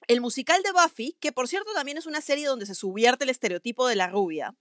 [0.07, 3.31] El musical de Buffy, que por cierto también es una serie donde se subvierte el
[3.31, 4.55] estereotipo de la rubia,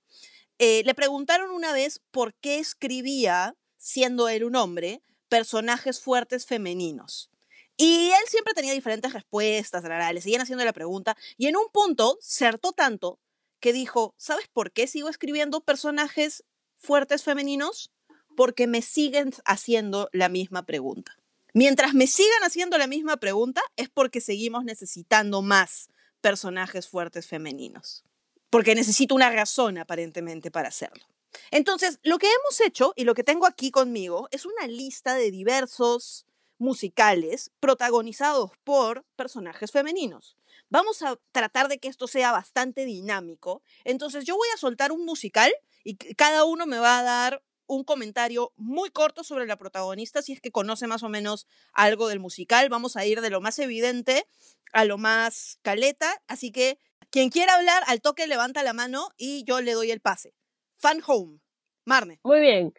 [0.60, 7.30] eh, le preguntaron una vez por qué escribía, siendo él un hombre, personajes fuertes femeninos.
[7.76, 12.18] Y él siempre tenía diferentes respuestas, le seguían haciendo la pregunta, y en un punto
[12.22, 13.20] se hartó tanto
[13.60, 16.43] que dijo, ¿sabes por qué sigo escribiendo personajes
[16.78, 17.91] fuertes femeninos?
[18.36, 21.18] Porque me siguen haciendo la misma pregunta.
[21.53, 25.89] Mientras me sigan haciendo la misma pregunta es porque seguimos necesitando más
[26.22, 28.03] personajes fuertes femeninos.
[28.49, 31.05] Porque necesito una razón aparentemente para hacerlo.
[31.51, 35.31] Entonces, lo que hemos hecho y lo que tengo aquí conmigo es una lista de
[35.31, 36.25] diversos
[36.57, 40.37] musicales protagonizados por personajes femeninos.
[40.69, 43.61] Vamos a tratar de que esto sea bastante dinámico.
[43.83, 45.51] Entonces yo voy a soltar un musical
[45.83, 50.33] y cada uno me va a dar un comentario muy corto sobre la protagonista si
[50.33, 52.69] es que conoce más o menos algo del musical.
[52.69, 54.25] Vamos a ir de lo más evidente
[54.73, 56.21] a lo más caleta.
[56.27, 56.79] Así que
[57.11, 60.33] quien quiera hablar, al toque levanta la mano y yo le doy el pase.
[60.77, 61.39] Fan Home.
[61.85, 62.19] Marne.
[62.23, 62.73] Muy bien.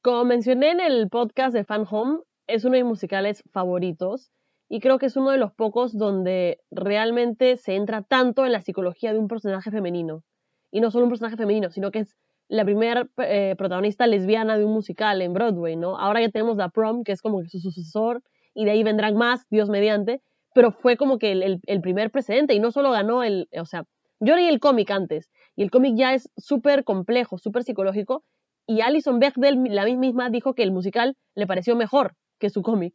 [0.00, 4.30] Como mencioné en el podcast de Fan Home, es uno de mis musicales favoritos
[4.68, 8.60] y creo que es uno de los pocos donde realmente se entra tanto en la
[8.60, 10.22] psicología de un personaje femenino.
[10.70, 12.16] Y no solo un personaje femenino, sino que es
[12.48, 15.98] la primera eh, protagonista lesbiana de un musical en Broadway, ¿no?
[15.98, 18.22] Ahora ya tenemos The Prom, que es como su sucesor,
[18.54, 20.20] y de ahí vendrán más, Dios mediante,
[20.54, 23.84] pero fue como que el, el primer precedente, y no solo ganó el, o sea,
[24.20, 28.24] yo leí el cómic antes, y el cómic ya es súper complejo, súper psicológico,
[28.66, 32.94] y Alison Bechdel, la misma, dijo que el musical le pareció mejor que su cómic.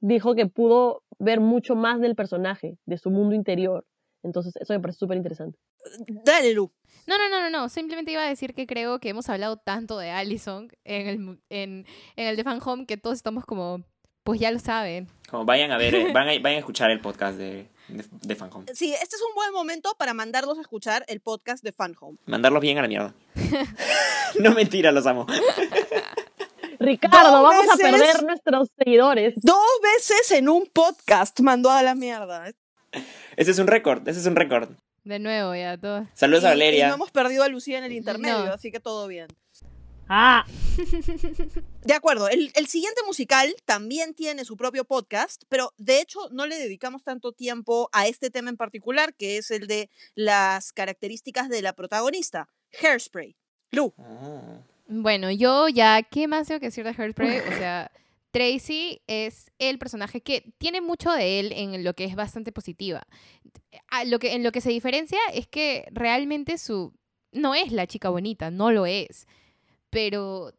[0.00, 3.86] Dijo que pudo ver mucho más del personaje, de su mundo interior.
[4.22, 5.58] Entonces, eso me parece súper interesante.
[6.24, 6.70] Dale, Lu.
[7.06, 7.68] No, no, no, no, no.
[7.68, 11.86] Simplemente iba a decir que creo que hemos hablado tanto de Allison en el, en,
[12.16, 13.82] en el de Fan Home que todos estamos como,
[14.28, 15.08] pues ya lo saben.
[15.30, 18.66] Como vayan a ver, eh, vayan, a, escuchar el podcast de, de, Fan Home.
[18.74, 22.18] Sí, este es un buen momento para mandarlos a escuchar el podcast de Fan Home.
[22.26, 23.14] Mandarlos bien a la mierda.
[24.38, 25.26] no mentira, los amo.
[26.78, 29.32] Ricardo, vamos a perder nuestros seguidores.
[29.36, 32.52] Dos veces en un podcast mandó a la mierda.
[33.34, 34.68] Ese es un récord, ese es un récord.
[35.04, 36.06] De nuevo, ya todo.
[36.12, 36.84] Saludos a Valeria.
[36.84, 39.28] Y no hemos perdido a Lucía en el intermedio, así que todo bien.
[40.08, 40.46] Ah.
[41.84, 46.46] De acuerdo, el, el, siguiente musical también tiene su propio podcast, pero de hecho no
[46.46, 51.48] le dedicamos tanto tiempo a este tema en particular, que es el de las características
[51.48, 52.48] de la protagonista,
[52.82, 53.36] Hairspray.
[53.70, 53.92] Lu.
[53.98, 54.62] Ah.
[54.86, 57.40] Bueno, yo ya, ¿qué más tengo que decir de Hairspray?
[57.40, 57.90] O sea,
[58.30, 63.06] Tracy es el personaje que tiene mucho de él en lo que es bastante positiva.
[64.06, 66.94] lo que, en lo que se diferencia es que realmente su...
[67.32, 69.26] No es la chica bonita, no lo es.
[69.90, 70.52] Pero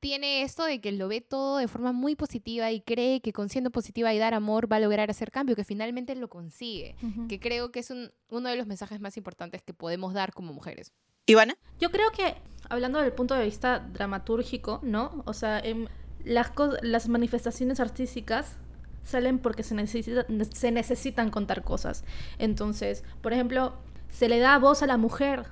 [0.00, 3.48] tiene esto de que lo ve todo de forma muy positiva y cree que con
[3.48, 6.94] siendo positiva y dar amor va a lograr hacer cambio, que finalmente lo consigue.
[7.28, 10.92] Que creo que es uno de los mensajes más importantes que podemos dar como mujeres.
[11.26, 11.56] Ivana.
[11.80, 12.34] Yo creo que,
[12.68, 15.22] hablando del punto de vista dramatúrgico, ¿no?
[15.24, 15.88] O sea, en
[16.22, 18.58] las, las manifestaciones artísticas
[19.04, 22.04] salen porque se, necesita, se necesitan contar cosas.
[22.38, 23.74] Entonces, por ejemplo,
[24.10, 25.46] se le da voz a la mujer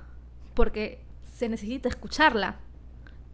[0.53, 1.01] porque
[1.33, 2.59] se necesita escucharla.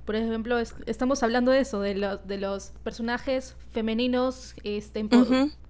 [0.09, 5.07] Por ejemplo, estamos hablando de eso, de, de los personajes femeninos este,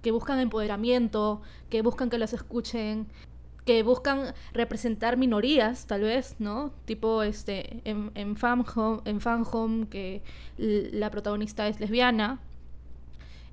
[0.00, 3.06] que buscan empoderamiento, que buscan que los escuchen,
[3.66, 6.72] que buscan representar minorías, tal vez, ¿no?
[6.86, 10.22] Tipo, este, en, en, Fan, Home, en Fan Home, que
[10.56, 12.40] la protagonista es lesbiana.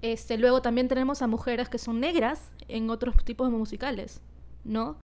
[0.01, 4.21] Este, luego también tenemos a mujeres que son negras en otros tipos de musicales,
[4.63, 5.01] ¿no?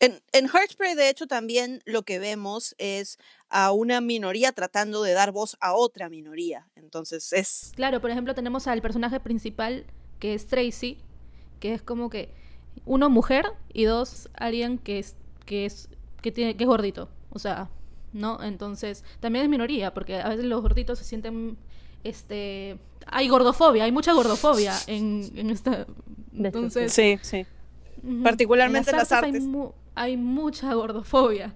[0.00, 3.18] En, en Hairspray, de hecho, también lo que vemos es
[3.48, 6.68] a una minoría tratando de dar voz a otra minoría.
[6.74, 7.72] Entonces es...
[7.74, 9.86] Claro, por ejemplo, tenemos al personaje principal,
[10.18, 10.98] que es Tracy,
[11.60, 12.34] que es como que
[12.84, 15.16] uno mujer y dos alguien que es
[15.46, 15.88] que es
[16.20, 17.08] que tiene que es gordito.
[17.30, 17.70] O sea
[18.14, 21.58] no entonces también es minoría porque a veces los gorditos se sienten
[22.04, 25.86] este hay gordofobia hay mucha gordofobia en, en esta
[26.32, 27.44] entonces sí sí
[28.22, 29.44] particularmente en las, artes,
[29.94, 31.54] Hay, mucha gordofobia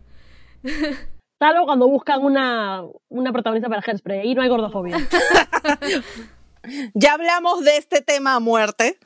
[1.38, 4.28] Salvo cuando buscan una, una protagonista para Hairspray.
[4.28, 4.96] y no hay gordofobia.
[6.94, 8.98] ya hablamos de este tema a muerte.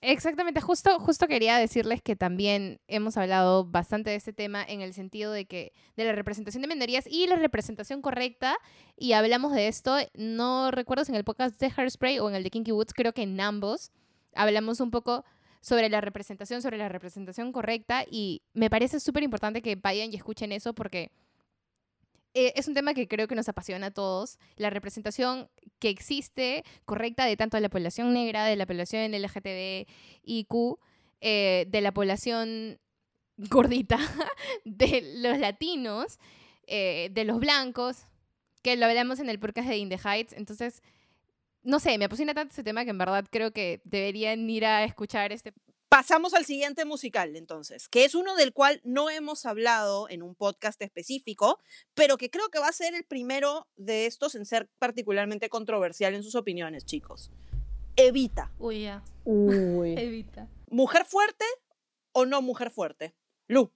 [0.00, 4.94] Exactamente, justo, justo quería decirles que también hemos hablado bastante de este tema en el
[4.94, 8.56] sentido de que de la representación de minorías y la representación correcta
[8.96, 12.44] y hablamos de esto, no recuerdo si en el podcast de Hairspray o en el
[12.44, 13.90] de Kinky Woods, creo que en ambos
[14.34, 15.24] hablamos un poco
[15.60, 20.16] sobre la representación, sobre la representación correcta y me parece súper importante que vayan y
[20.16, 21.10] escuchen eso porque
[22.32, 25.48] eh, es un tema que creo que nos apasiona a todos, la representación
[25.80, 30.78] que existe correcta de tanto la población negra, de la población LGTBIQ,
[31.20, 32.78] eh, de la población
[33.36, 33.98] gordita,
[34.64, 36.18] de los latinos,
[36.66, 38.06] eh, de los blancos,
[38.62, 40.32] que lo hablamos en el podcast de In the Heights.
[40.34, 40.82] Entonces,
[41.62, 44.84] no sé, me apasiona tanto ese tema que en verdad creo que deberían ir a
[44.84, 45.52] escuchar este
[45.90, 50.36] Pasamos al siguiente musical, entonces, que es uno del cual no hemos hablado en un
[50.36, 51.58] podcast específico,
[51.94, 56.14] pero que creo que va a ser el primero de estos en ser particularmente controversial
[56.14, 57.32] en sus opiniones, chicos.
[57.96, 58.52] Evita.
[58.60, 59.02] Uy, ya.
[59.24, 59.94] Uy.
[59.98, 60.48] Evita.
[60.68, 61.44] ¿Mujer fuerte
[62.12, 63.16] o no mujer fuerte?
[63.48, 63.72] Lu.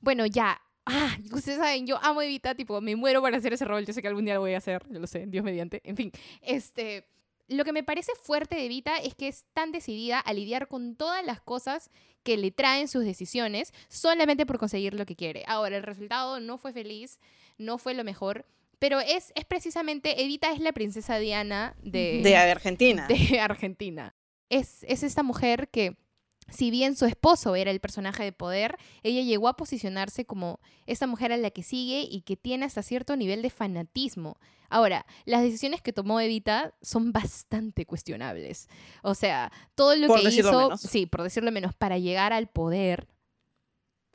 [0.00, 0.62] Bueno, ya.
[0.84, 3.84] Ah, ustedes saben, yo amo Evita, tipo, me muero para hacer ese rol.
[3.84, 5.80] Yo sé que algún día lo voy a hacer, yo lo sé, Dios mediante.
[5.82, 6.12] En fin,
[6.42, 7.08] este.
[7.48, 10.96] Lo que me parece fuerte de Evita es que es tan decidida a lidiar con
[10.96, 11.90] todas las cosas
[12.22, 15.44] que le traen sus decisiones solamente por conseguir lo que quiere.
[15.46, 17.20] Ahora, el resultado no fue feliz,
[17.56, 18.46] no fue lo mejor,
[18.78, 23.06] pero es, es precisamente, Evita es la princesa Diana de, De Argentina.
[23.30, 24.14] de Argentina.
[24.50, 25.96] Es, es esta mujer que,
[26.48, 31.06] si bien su esposo era el personaje de poder, ella llegó a posicionarse como esta
[31.06, 34.38] mujer a la que sigue y que tiene hasta cierto nivel de fanatismo.
[34.68, 38.68] Ahora, las decisiones que tomó Evita son bastante cuestionables.
[39.02, 40.80] O sea, todo lo Por que hizo, menos.
[40.80, 43.08] sí, por decirlo menos, para llegar al poder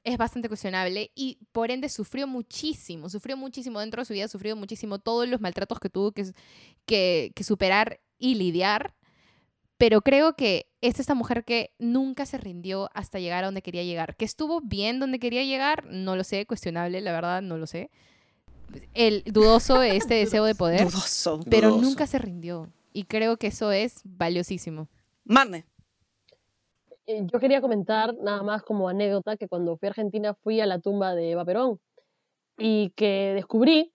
[0.04, 4.56] es bastante cuestionable y por ende sufrió muchísimo, sufrió muchísimo dentro de su vida, sufrió
[4.56, 6.32] muchísimo todos los maltratos que tuvo que,
[6.86, 8.96] que, que superar y lidiar.
[9.78, 13.84] Pero creo que es esta mujer que nunca se rindió hasta llegar a donde quería
[13.84, 14.16] llegar.
[14.16, 17.90] Que estuvo bien donde quería llegar, no lo sé, cuestionable, la verdad, no lo sé.
[18.94, 21.40] El dudoso este deseo de poder, Dudoso.
[21.50, 21.88] pero Dudoso.
[21.88, 22.68] nunca se rindió.
[22.94, 24.88] Y creo que eso es valiosísimo.
[25.24, 25.66] Marne.
[27.06, 30.66] Eh, Yo quería comentar nada más como anécdota que cuando fui a Argentina fui a
[30.66, 31.80] la tumba de Eva Perón
[32.58, 33.94] y que descubrí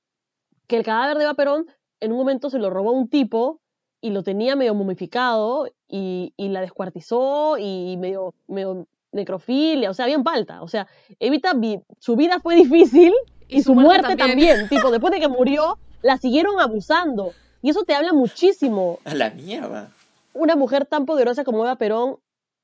[0.66, 1.66] que el cadáver de Eva Perón
[2.00, 3.60] en un momento se lo robó un tipo
[4.00, 10.06] y lo tenía medio momificado y, y la descuartizó y medio, medio necrofilia, o sea,
[10.06, 10.62] bien palta.
[10.62, 10.86] O sea,
[11.20, 13.12] Evita, vi- su vida fue difícil
[13.48, 14.68] y, su, muerte, también.
[14.68, 17.32] Tipo, después de que murió, la siguieron abusando.
[17.62, 19.90] Y eso te habla muchísimo A la mierda.
[20.34, 22.18] una mujer tan poderosa como Eva Perón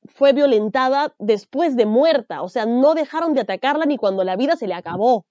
[0.05, 2.43] fue violentada después de muerta.
[2.43, 5.25] O sea, no dejaron de atacarla ni cuando la vida se le acabó.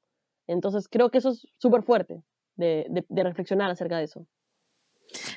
[0.48, 2.24] Entonces creo que eso es súper fuerte
[2.56, 4.26] de, de- de reflexionar acerca de eso.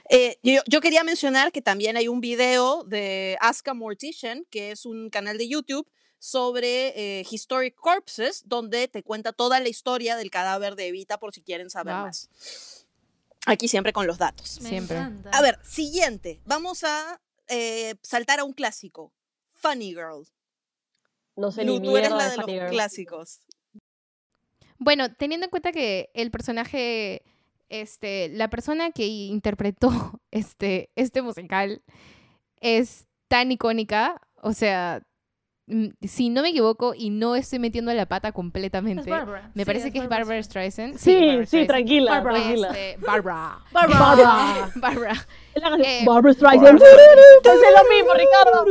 [0.09, 4.70] Eh, yo, yo quería mencionar que también hay un video de Ask a Mortician, que
[4.70, 6.89] es un canal de YouTube sobre
[7.20, 11.43] eh, Historic Corpses, donde te cuenta toda la historia del cadáver de Evita por si
[11.43, 12.05] quieren saber Wow.
[12.05, 12.31] más.
[13.47, 14.59] Aquí siempre con los datos.
[14.62, 14.97] Me Siempre.
[14.97, 15.29] encanta.
[15.31, 16.41] A ver, siguiente.
[16.47, 19.12] Vamos a eh, saltar a un clásico.
[19.53, 20.27] Funny Girl.
[21.37, 22.70] No sé Lu, ni tú eres la de de los Girl.
[22.70, 23.41] clásicos.
[24.79, 27.22] Bueno, teniendo en cuenta que el personaje,
[27.69, 29.91] este, la persona que interpretó
[30.31, 31.83] este, este musical
[32.61, 35.03] es tan icónica, o sea,
[35.67, 39.51] mm, si no me equivoco y no estoy metiendo la pata completamente, Barbara.
[39.55, 40.97] me Sí, parece que es Barbara Streisand.
[40.99, 42.35] Sí, Barbara sí, tranquila, Barbara.
[42.37, 42.69] tranquila.
[42.69, 43.59] Este, Barbara.
[43.73, 44.71] Barbara.
[44.77, 45.27] Barbara.
[45.55, 46.81] Canción, Eh, Barbara Streisand.
[47.39, 48.67] Entonces lo mismo, Ricardo.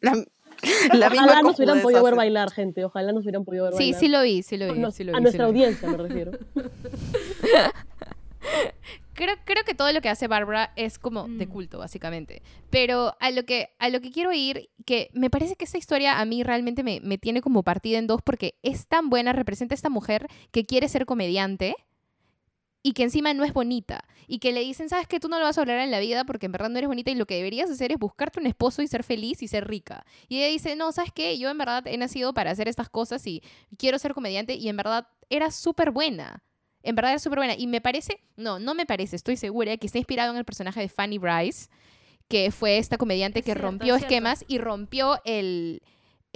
[0.00, 0.12] La,
[0.92, 2.84] la misma Ojalá nos hubieran podido ver bailar, gente.
[2.84, 4.00] Ojalá nos hubieran podido ver Sí, bailar.
[4.00, 5.62] sí lo vi, sí lo A vi, sí lo a vi, sí nuestra lo vi.
[5.64, 6.32] audiencia me refiero.
[9.14, 11.50] Creo, creo que todo lo que hace Barbara es como de Mm.
[11.50, 12.42] culto, básicamente.
[12.68, 16.20] Pero a lo que, a lo que quiero ir, que me parece que esta historia
[16.20, 19.72] a mí realmente me, me tiene como partida en dos porque es tan buena, representa
[19.72, 21.76] a esta mujer que quiere ser comediante
[22.86, 24.04] y que encima no es bonita.
[24.28, 26.22] Y que le dicen, sabes que tú no lo vas a lograr en la vida
[26.22, 28.80] porque en verdad no eres bonita y lo que deberías hacer es buscarte un esposo
[28.80, 30.06] y ser feliz y ser rica.
[30.28, 33.26] Y ella dice, no, sabes qué, yo en verdad he nacido para hacer estas cosas
[33.26, 33.42] y
[33.76, 36.44] quiero ser comediante y en verdad era súper buena.
[36.84, 37.56] En verdad era súper buena.
[37.58, 40.78] Y me parece, no, no me parece, estoy segura que está inspirado en el personaje
[40.78, 41.68] de Fanny Bryce,
[42.28, 45.82] que fue esta comediante Es que cierto, rompió es esquemas y rompió el,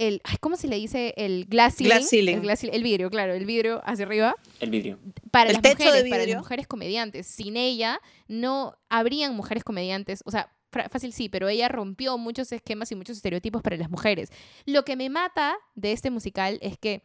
[0.07, 1.13] el ay, ¿cómo se le dice?
[1.15, 1.97] El glass ceiling.
[1.97, 2.35] Glass ceiling.
[2.35, 4.99] El, glass ceiling, el vidrio, claro, el vidrio hacia arriba El vidrio.
[5.29, 7.27] para El las techo de mujeres, para las mujeres comediantes.
[7.27, 12.91] Sin ella no habrían mujeres comediantes, o sea, fácil sí, pero ella rompió muchos esquemas
[12.91, 14.29] y muchos estereotipos para las mujeres.
[14.65, 17.03] Lo que me mata de este musical es que,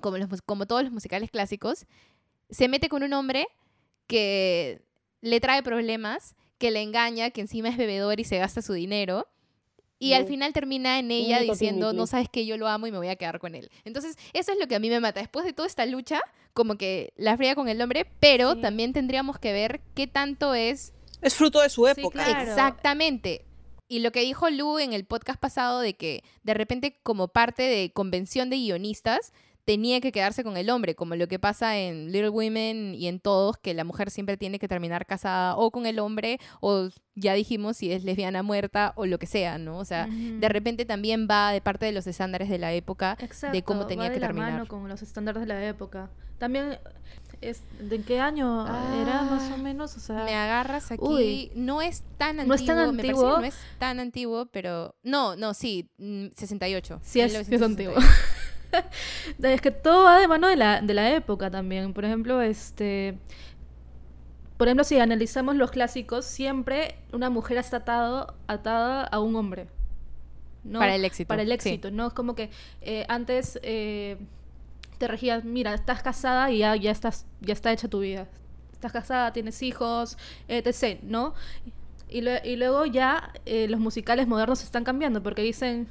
[0.00, 1.86] como, los, como todos los musicales clásicos,
[2.50, 3.48] se mete con un hombre
[4.06, 4.82] que
[5.20, 9.26] le trae problemas, que le engaña, que encima es bebedor y se gasta su dinero.
[10.00, 12.10] Y al final termina en ella Único diciendo, no please".
[12.12, 13.68] sabes que yo lo amo y me voy a quedar con él.
[13.84, 15.20] Entonces, eso es lo que a mí me mata.
[15.20, 16.20] Después de toda esta lucha,
[16.54, 18.60] como que la fría con el hombre, pero Sí.
[18.60, 22.22] también tendríamos que ver qué tanto es Es fruto de su Sí, época.
[22.24, 22.42] claro.
[22.48, 23.44] Exactamente.
[23.88, 27.62] Y lo que dijo Lu en el podcast pasado de que de repente como parte
[27.64, 29.32] de convención de guionistas
[29.68, 33.20] tenía que quedarse con el hombre, como lo que pasa en Little Women y en
[33.20, 37.34] todos, que la mujer siempre tiene que terminar casada o con el hombre o ya
[37.34, 39.76] dijimos si es lesbiana muerta o lo que sea, ¿no?
[39.76, 43.54] O sea, de repente también va de parte de los estándares de la época Exacto,
[43.54, 44.52] de cómo tenía va de que la terminar.
[44.52, 46.08] mano con los estándares de la época.
[46.38, 46.78] También,
[47.42, 48.64] es, ¿de qué año
[49.02, 49.94] era más Ah, o menos?
[49.96, 51.04] O sea, Me agarras aquí.
[51.04, 51.50] Uy.
[51.54, 52.46] No es tan antiguo.
[52.48, 53.38] ¿No es tan me parece que antiguo?
[53.40, 54.94] no es tan antiguo, pero.
[55.02, 55.90] No, no, sí.
[55.98, 57.00] mm, 68.
[57.02, 57.64] Sí, es, sí es 1968.
[57.64, 57.94] antiguo.
[59.42, 61.92] es que todo va de mano de la, de la época también.
[61.92, 63.18] Por ejemplo, este.
[64.56, 69.68] Por ejemplo, si analizamos los clásicos, siempre una mujer está atado, atada a un hombre.
[70.64, 70.80] ¿no?
[70.80, 71.54] Para el éxito, Para el sí.
[71.54, 72.08] éxito, ¿no?
[72.08, 72.50] Es como que
[72.82, 74.18] eh, antes eh,
[74.98, 78.26] te regías, mira, estás casada y ya, ya, estás, ya está hecha tu vida.
[78.72, 81.34] Estás casada, tienes hijos, etc., ¿no?
[82.10, 82.22] Y
[82.56, 85.88] luego ya eh, los musicales modernos están cambiando porque dicen,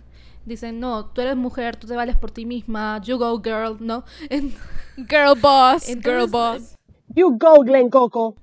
[0.47, 4.03] dicen, no, tú eres mujer, tú te vales por ti misma, you go girl, ¿no?
[4.97, 6.75] Girl boss, girl Entonces, boss.
[7.15, 8.35] You go, Glen Coco.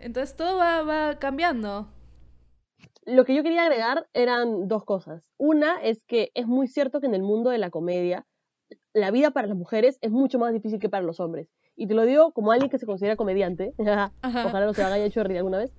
[0.00, 1.86] Entonces todo va, va cambiando.
[3.04, 5.22] Lo que yo quería agregar eran dos cosas.
[5.36, 8.26] Una es que es muy cierto que en el mundo de la comedia
[8.92, 11.48] la vida para las mujeres es mucho más difícil que para los hombres.
[11.76, 13.72] Y te lo digo como alguien que se considera comediante.
[13.78, 15.72] Ojalá no se haga hecho de reír alguna vez.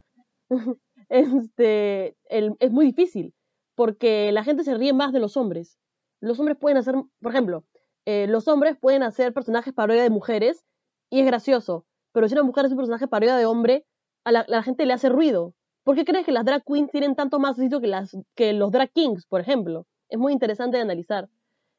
[1.09, 3.34] este, el- es muy difícil
[3.82, 5.79] porque la gente se ríe más de los hombres.
[6.19, 7.63] Los hombres pueden hacer, por ejemplo,
[8.05, 10.67] eh, los hombres pueden hacer personajes parodia de mujeres
[11.09, 11.88] y es gracioso.
[12.11, 13.88] Pero si una mujer es un personaje parodia de hombre,
[14.23, 15.55] a la, gente le hace ruido.
[15.84, 18.71] ¿Por qué crees que las drag queens tienen tanto más éxito que, las, que los
[18.71, 19.88] drag kings, por ejemplo?
[20.09, 21.27] Es muy interesante de analizar.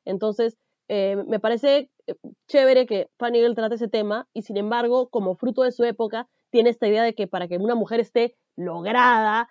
[0.05, 2.17] Entonces, eh, me parece eh,
[2.49, 6.29] chévere que Fanny Girl trate ese tema y sin embargo, como fruto de su época,
[6.51, 9.49] tiene esta idea de que para que una mujer esté lograda,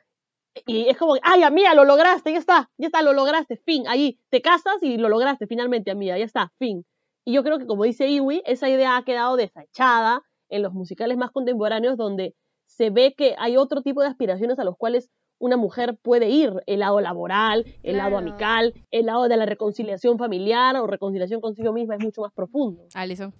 [0.66, 4.20] y es como, ay, amiga, lo lograste, ya está, ya está, lo lograste, fin, ahí,
[4.30, 6.86] te casas y lo lograste finalmente, amiga, ya está, fin.
[7.24, 11.18] Y yo creo que, como dice Iwi, esa idea ha quedado desechada en los musicales
[11.18, 12.36] más contemporáneos donde
[12.66, 16.54] se ve que hay otro tipo de aspiraciones a los cuales una mujer puede ir,
[16.68, 21.74] el lado laboral, el lado amical, el lado de la reconciliación familiar o reconciliación consigo
[21.74, 22.88] misma es mucho más profundo.
[22.94, 23.34] Alison.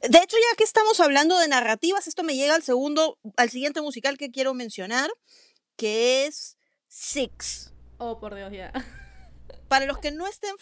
[0.00, 3.80] De hecho, ya que estamos hablando de narrativas, esto me llega al segundo, al siguiente
[3.82, 5.10] musical que quiero mencionar,
[5.76, 6.56] que es
[6.88, 7.72] Six.
[7.98, 8.72] Oh, por Dios, ya.
[9.68, 10.54] Para los que no estén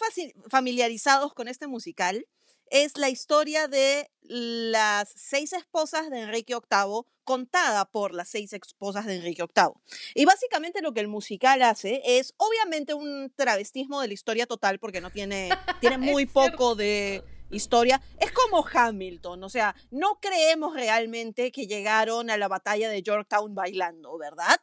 [0.49, 2.27] familiarizados con este musical,
[2.71, 9.05] es la historia de las seis esposas de Enrique VIII, contada por las seis esposas
[9.05, 9.73] de Enrique VIII.
[10.15, 14.79] Y básicamente lo que el musical hace es, obviamente, un travestismo de la historia total,
[14.79, 15.49] porque no tiene,
[15.81, 18.01] tiene muy poco de historia.
[18.19, 23.55] Es como Hamilton, o sea, no creemos realmente que llegaron a la batalla de Yorktown
[23.55, 24.59] bailando, ¿verdad?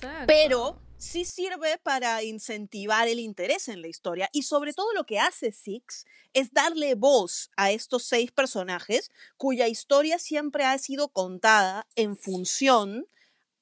[0.00, 0.26] Exacto.
[0.26, 5.18] pero sí sirve para incentivar el interés en la historia y sobre todo lo que
[5.18, 11.86] hace Six es darle voz a estos seis personajes cuya historia siempre ha sido contada
[11.94, 13.06] en función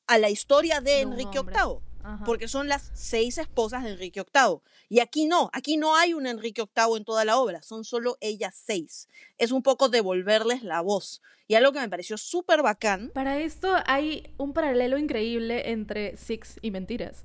[0.07, 1.57] a la historia de Enrique hombre.
[1.57, 2.25] VIII, Ajá.
[2.25, 4.61] porque son las seis esposas de Enrique VIII.
[4.89, 8.17] Y aquí no, aquí no hay un Enrique VIII en toda la obra, son solo
[8.21, 9.09] ellas seis.
[9.39, 11.21] Es un poco devolverles la voz.
[11.49, 16.59] Y algo que me pareció súper bacán Para esto hay un paralelo increíble entre Six
[16.63, 17.25] y Mentiras.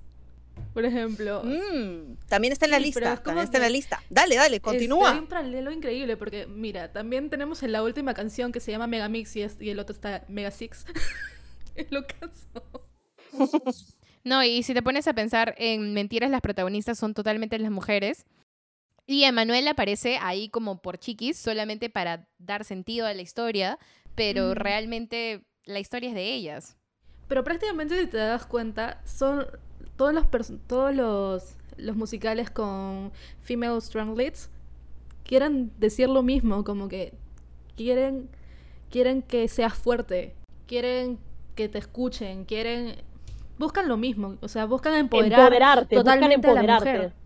[0.74, 3.14] Por ejemplo, Mm, también está en la Sí, lista.
[3.14, 4.04] es También está en la lista.
[4.10, 5.12] Dale, dale, este, continúa.
[5.14, 8.86] hay un paralelo increíble porque, mira, también tenemos en la última canción que se llama
[8.88, 10.86] Megamix y, es- y el otro está Mega Six.
[11.76, 12.88] es lo caso.
[14.24, 18.26] No, y si te pones a pensar en mentiras, las protagonistas son totalmente las mujeres.
[19.08, 23.80] Y Emanuel aparece ahí como por chiquis, solamente para dar sentido a la historia,
[24.16, 26.78] pero realmente la historia es de ellas.
[27.28, 29.48] Pero prácticamente si te das cuenta, son
[29.96, 30.26] todos los
[30.68, 33.12] todos los, los musicales con
[33.42, 34.50] female strong leads
[35.32, 37.14] quieren decir lo mismo, como que
[37.78, 38.30] quieren
[38.90, 40.36] quieren que seas fuerte,
[40.68, 41.20] quieren
[41.56, 42.98] que te escuchen, quieren
[43.62, 46.94] buscan lo mismo, o sea, buscan empoderar Empoderarte, buscan totalmente a la empoderarte.
[46.94, 47.22] mujer.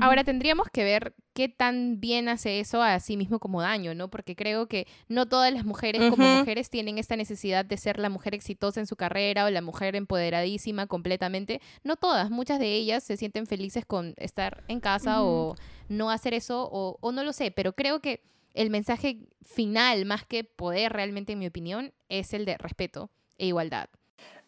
[0.00, 4.08] Ahora tendríamos que ver qué tan bien hace eso a sí mismo como daño, ¿no?
[4.08, 8.10] Porque creo que no todas las mujeres como mujeres tienen esta necesidad de ser la
[8.10, 11.60] mujer exitosa en su carrera o la mujer empoderadísima completamente.
[11.84, 15.54] No todas, muchas de ellas se sienten felices con estar en casa o
[15.88, 20.26] no hacer eso o, o no lo sé, pero creo que el mensaje final, más
[20.26, 23.88] que poder realmente, en mi opinión, es el de respeto e igualdad.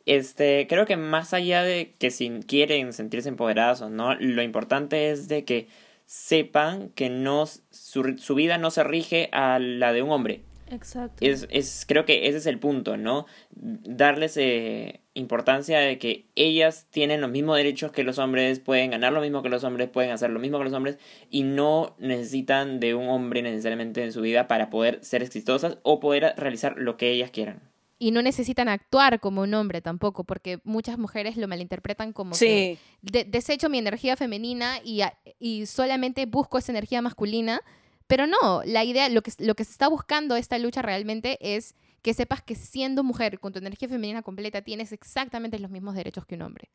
[0.06, 5.10] Este, creo que más allá de que si quieren sentirse empoderadas o no, lo importante
[5.10, 5.68] es de que
[6.06, 10.42] sepan que no su, su vida no se rige a la de un hombre.
[10.70, 11.16] Exacto.
[11.20, 13.26] Es, es, creo que ese es el punto, ¿no?
[13.50, 19.12] Darles eh, importancia de que ellas tienen los mismos derechos que los hombres, pueden ganar
[19.12, 20.98] lo mismo que los hombres, pueden hacer lo mismo que los hombres
[21.28, 26.00] y no necesitan de un hombre necesariamente en su vida para poder ser exitosas o
[26.00, 27.69] poder realizar lo que ellas quieran.
[28.02, 32.36] Y no necesitan actuar como un hombre tampoco, porque muchas mujeres lo malinterpretan como que
[32.36, 35.02] Sí, de- desecho mi energía femenina y,
[35.38, 37.60] y solamente busco esa energía masculina.
[38.06, 41.76] Pero no, la idea, lo que, lo que se está buscando esta lucha realmente es
[42.02, 46.24] que sepas que siendo mujer con tu energía femenina completa tienes exactamente los mismos derechos
[46.24, 46.70] que un hombre.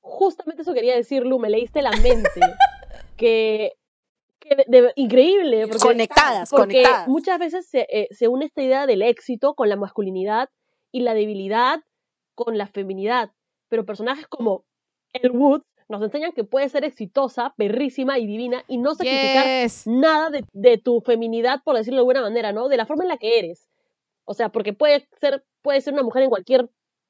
[0.00, 2.40] Justamente eso quería decir, Lu, me leíste la mente.
[3.16, 3.72] que
[4.48, 5.66] que de- de- increíble.
[5.66, 7.08] Porque, Conectadas, porque conectadas.
[7.08, 10.48] muchas veces se, eh, se une esta idea del éxito con la masculinidad
[10.92, 11.80] y la debilidad
[12.34, 13.30] con la feminidad.
[13.68, 14.64] Pero personajes como
[15.12, 19.86] El Woods nos enseñan que puede ser exitosa, perrísima y divina y no sacrificar Yes.
[19.86, 22.68] nada de, de tu feminidad, por decirlo de alguna manera, ¿no?
[22.68, 23.68] De la forma en la que eres.
[24.24, 26.68] O sea, porque puede ser, puede ser una mujer en cualquier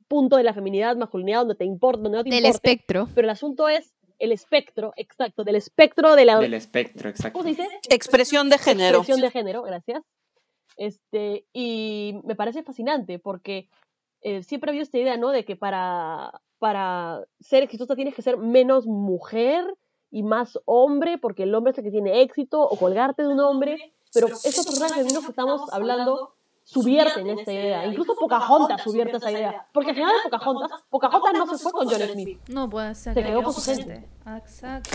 [0.09, 2.71] punto de la feminidad, masculinidad, donde te importa, donde no te Del importe.
[2.71, 3.09] espectro.
[3.15, 6.39] Pero el asunto es el espectro, exacto, del espectro de la...
[6.39, 7.39] Del espectro, exacto.
[7.39, 7.69] ¿Cómo se dice?
[7.91, 8.99] expresión de género.
[8.99, 10.03] Expresión de género, gracias.
[10.77, 13.69] Este, y me parece fascinante porque
[14.21, 15.31] eh, siempre ha habido esta idea, ¿no?
[15.31, 19.65] De que para, para ser exitosa tienes que ser menos mujer
[20.11, 23.41] y más hombre, porque el hombre es el que tiene éxito, o colgarte de un
[23.41, 26.36] hombre, pero esos personajes femeninos que estamos hablando
[26.67, 27.87] subvierten esta idea.
[27.87, 29.67] Incluso Pocahontas subvierte esa idea.
[29.73, 32.41] Porque al final de Pocahontas, Pocahontas no se fue con John Smith.
[32.49, 33.15] No puede ser.
[33.15, 34.09] Se que quedó con su gente.
[34.37, 34.91] Exacto.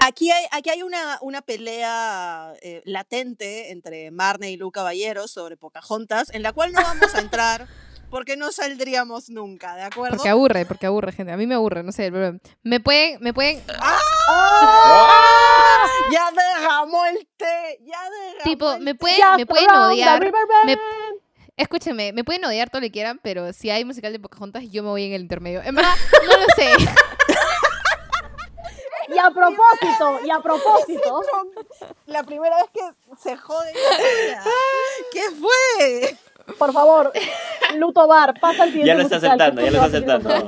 [0.00, 5.56] Aquí hay, aquí hay una, una pelea eh, latente entre Marnie y Lu Caballero sobre
[5.56, 7.68] Pocahontas, en la cual no vamos a entrar
[8.14, 10.16] porque no saldríamos nunca, ¿de acuerdo?
[10.18, 11.32] Porque aburre, porque aburre, gente.
[11.32, 12.12] A mí me aburre, no sé.
[12.12, 13.60] pero Me pueden, me pueden,
[16.12, 18.98] Ya derramó el té, ya derramó tipo, el me té.
[19.00, 20.32] pueden, me pueden odiar.
[20.64, 20.78] me-.
[21.56, 24.84] Escúchenme, me pueden odiar todo lo que quieran, pero si hay musical de Pocahontas, yo
[24.84, 25.60] me voy en el intermedio.
[25.64, 26.70] En verdad, no lo sé.
[29.08, 31.20] Y a propósito, y a propósito,
[32.06, 32.80] La primera vez que
[33.20, 34.44] se jode la vida.
[35.12, 36.16] ¿Qué fue?
[36.58, 37.12] Por favor,
[37.76, 40.46] Luto Bar, pasa el siguiente Ya lo está aceptando, ya lo está aceptando.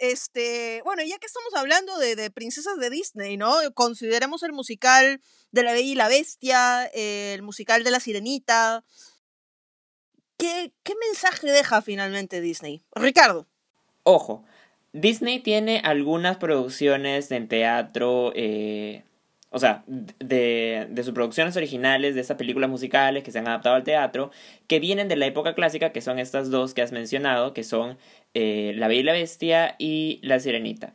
[0.00, 3.52] Este, bueno, ya que estamos hablando de, de princesas de Disney, ¿no?
[3.74, 5.20] Consideremos el musical
[5.52, 8.82] de La Bella y la Bestia, eh, el musical de La Sirenita.
[10.38, 12.82] ¿Qué, ¿Qué mensaje deja finalmente Disney?
[12.94, 13.46] Ricardo.
[14.04, 14.42] Ojo,
[14.92, 19.04] Disney tiene algunas producciones en teatro, eh,
[19.50, 23.74] o sea, de, de sus producciones originales, de estas películas musicales que se han adaptado
[23.74, 24.30] al teatro,
[24.68, 27.98] que vienen de la época clásica, que son estas dos que has mencionado, que son
[28.34, 30.92] eh, La Bella y la Bestia y La Sirenita.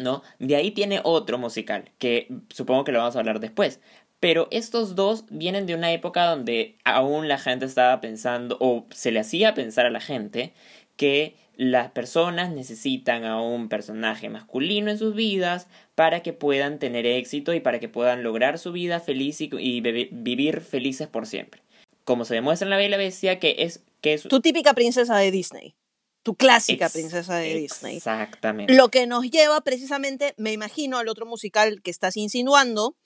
[0.00, 0.22] ¿No?
[0.38, 3.80] De ahí tiene otro musical, que supongo que lo vamos a hablar después.
[4.20, 9.10] Pero estos dos vienen de una época donde aún la gente estaba pensando, o se
[9.10, 10.52] le hacía pensar a la gente,
[10.96, 17.06] que las personas necesitan a un personaje masculino en sus vidas para que puedan tener
[17.06, 21.62] éxito y para que puedan lograr su vida feliz y, vivir felices por siempre.
[22.04, 23.82] Como se demuestra en La Bella y la Bestia, que es...
[24.00, 25.74] Que es Tu típica princesa de Disney.
[26.22, 27.96] Tu clásica ex- princesa de Disney.
[27.96, 28.74] Exactamente.
[28.74, 32.96] Lo que nos lleva precisamente, me imagino, al otro musical que estás insinuando,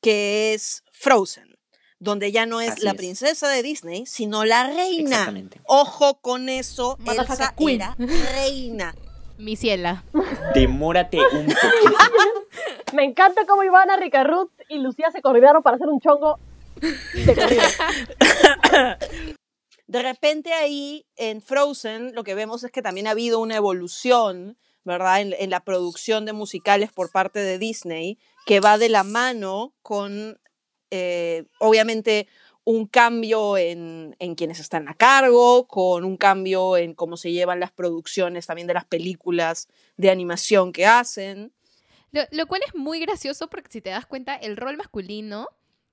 [0.00, 1.55] que es Frozen,
[1.98, 2.96] donde ya no es Así la es.
[2.96, 5.10] princesa de Disney, sino la reina.
[5.10, 5.60] Exactamente.
[5.64, 7.80] Ojo con eso, Elsa queen.
[7.80, 8.94] era reina.
[9.38, 10.02] Mi ciela.
[10.54, 11.98] Demórate un poquito.
[12.94, 16.38] Me encanta cómo Ivana, Ricarrut y Lucía se coordinaron para hacer un chongo
[16.80, 17.62] de corrido.
[19.86, 24.58] De repente ahí en Frozen lo que vemos es que también ha habido una evolución,
[24.84, 25.20] ¿verdad?
[25.20, 29.74] En, en la producción de musicales por parte de Disney, que va de la mano
[29.82, 30.40] con,
[30.96, 32.26] eh, obviamente,
[32.64, 37.60] un cambio en, en quienes están a cargo, con un cambio en cómo se llevan
[37.60, 41.52] las producciones también de las películas de animación que hacen.
[42.30, 45.48] Lo, cual es muy gracioso porque si te das cuenta, el rol masculino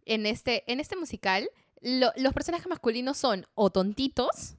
[0.05, 1.49] en este, en este musical,
[1.81, 4.55] lo- los personajes masculinos son o tontitos,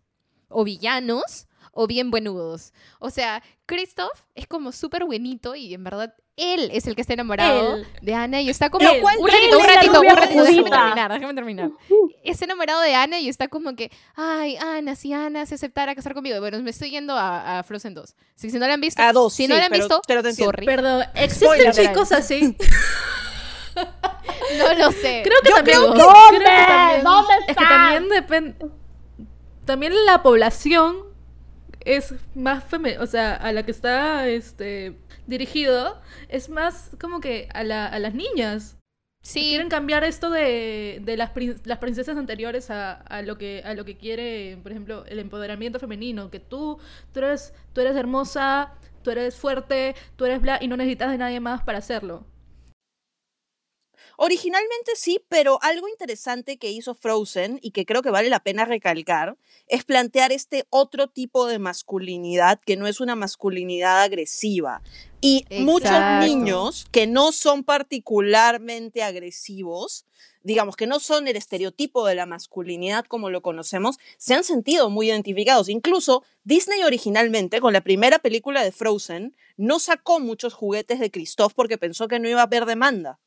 [0.49, 2.73] o villanos, o bien buenudos.
[2.99, 7.13] O sea, Christoph es como súper buenito y en verdad él es el que está
[7.15, 7.87] enamorado Él.
[8.03, 8.89] de Ana y está como...
[8.91, 9.01] Él.
[9.03, 11.71] un ratito, un es ratito, un ratito, déjame terminar, déjame terminar.
[12.25, 16.13] Está enamorado de Ana y está como que, ay, Ana, si Ana se aceptara casar
[16.13, 16.41] conmigo.
[16.41, 18.17] Bueno, me estoy yendo a, a Frozen 2.
[18.35, 20.03] Si, si no la han visto, A dos, si no sí, la han pero- visto,
[20.09, 20.67] pero sorry.
[20.67, 21.73] Perdón, ¿existen Spoiler.
[21.75, 22.57] chicos así?
[24.59, 25.23] No lo sé.
[25.25, 25.79] Creo que también.
[25.79, 26.39] creo que- creo ¿Dónde?
[26.39, 28.67] que también- ¿Dónde Es que también depende.
[29.65, 30.97] También la población
[31.85, 33.03] es más femenina.
[33.03, 37.99] O sea, a la que está este dirigido es más como que a, la, a
[37.99, 38.77] las niñas.
[39.23, 43.63] Sí, Quieren cambiar esto de, de las, prin- las princesas anteriores a, a lo que,
[43.65, 46.31] a lo que quiere, por ejemplo, el empoderamiento femenino.
[46.31, 46.79] Que tú,
[47.13, 51.19] tú, eres, tú eres hermosa, tú eres fuerte, tú eres bla, y no necesitas de
[51.19, 52.27] nadie más para hacerlo.
[54.17, 58.65] Originalmente sí, pero algo interesante que hizo Frozen y que creo que vale la pena
[58.65, 59.37] recalcar
[59.67, 64.83] es plantear este otro tipo de masculinidad que no es una masculinidad agresiva.
[65.21, 70.05] Y muchos niños que no son particularmente agresivos,
[70.43, 74.91] digamos que no son el estereotipo de la masculinidad como lo conocemos, se han sentido
[74.91, 75.71] muy identificados.
[75.71, 81.55] Incluso Disney originalmente, con la primera película de Frozen, no sacó muchos juguetes de Christoph
[81.55, 83.19] porque pensó que no iba a haber demanda.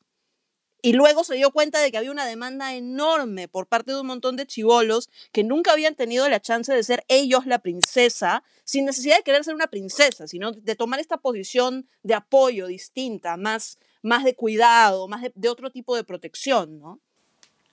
[0.80, 4.06] Y luego se dio cuenta de que había una demanda enorme por parte de un
[4.06, 8.84] montón de chivolos que nunca habían tenido la chance de ser ellos la princesa, sin
[8.84, 13.78] necesidad de querer ser una princesa, sino de tomar esta posición de apoyo distinta, más,
[14.02, 17.00] más de cuidado, más de, de otro tipo de protección, ¿no?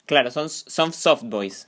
[0.05, 1.67] Claro, son, son soft boys.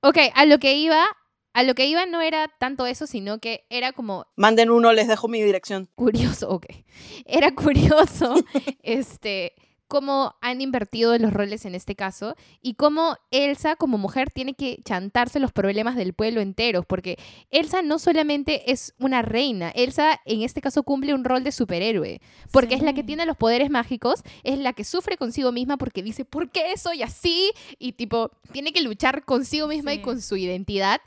[0.00, 1.04] ok, a lo que iba,
[1.52, 5.08] a lo que iba no era tanto eso, sino que era como Manden uno, les
[5.08, 5.88] dejo mi dirección.
[5.94, 6.66] curioso, ok.
[7.26, 8.34] Era curioso,
[8.82, 9.54] este,
[9.90, 14.78] cómo han invertido los roles en este caso y cómo Elsa como mujer tiene que
[14.84, 17.18] chantarse los problemas del pueblo entero, porque
[17.50, 22.20] Elsa no solamente es una reina, Elsa en este caso cumple un rol de superhéroe,
[22.52, 26.04] porque es la que tiene los poderes mágicos, es la que sufre consigo misma porque
[26.04, 27.50] dice, ¿por qué soy así?
[27.80, 31.00] Y tipo, tiene que luchar consigo misma y con su identidad.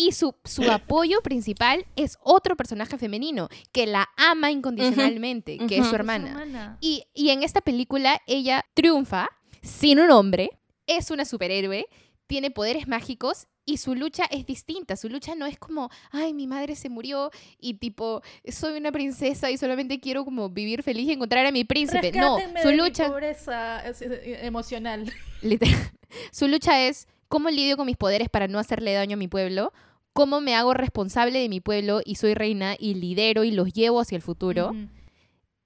[0.00, 5.82] Y su, su apoyo principal es otro personaje femenino que la ama incondicionalmente, que es
[5.86, 6.78] su Es hermana.
[6.80, 9.28] Y, y en esta película ella triunfa
[9.60, 10.50] sin un hombre,
[10.86, 11.86] es una superhéroe,
[12.28, 14.94] tiene poderes mágicos y su lucha es distinta.
[14.96, 19.50] Su lucha no es como, ay, mi madre se murió y tipo, soy una princesa
[19.50, 22.12] y solamente quiero como vivir feliz y encontrar a mi príncipe.
[22.12, 23.08] No, su de mi lucha...
[23.08, 24.00] pobreza es-
[24.42, 25.12] emocional.
[25.42, 25.74] Literal.
[26.32, 29.72] Su lucha es cómo lidio con mis poderes para no hacerle daño a mi pueblo,
[30.18, 34.00] cómo me hago responsable de mi pueblo y soy reina y lidero y los llevo
[34.00, 34.74] hacia el futuro,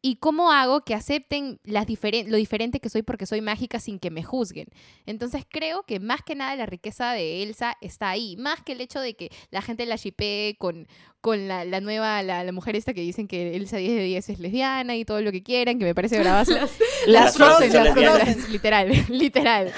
[0.03, 3.99] y cómo hago que acepten las diferen- lo diferente que soy porque soy mágica sin
[3.99, 4.67] que me juzguen.
[5.07, 8.83] Entonces creo que más que nada la riqueza de Elsa está ahí, más que el
[8.83, 10.87] hecho de que la gente la shipee con,
[11.23, 14.29] con la, la nueva, la, la mujer esta que dicen que Elsa 10 de 10
[14.29, 16.53] es lesbiana y todo lo que quieran, que me parece bravazo.
[16.59, 17.95] Las Las Frozen, las.
[17.95, 18.53] Frozen.
[18.53, 19.73] literal, literal.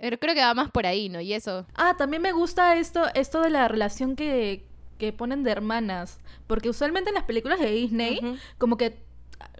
[0.00, 1.20] Pero creo que va más por ahí, ¿no?
[1.20, 1.66] Y eso.
[1.74, 4.64] Ah, también me gusta esto, esto de la relación que,
[4.98, 6.18] que ponen de hermanas.
[6.46, 8.20] Porque usualmente en las películas de Disney,
[8.58, 8.98] como que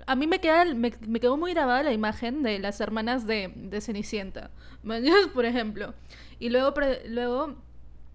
[0.06, 3.52] a mí me, queda, me, me quedó muy grabada la imagen de las hermanas de,
[3.54, 4.50] de Cenicienta.
[5.34, 5.94] Por ejemplo.
[6.38, 7.56] Y luego, pre- luego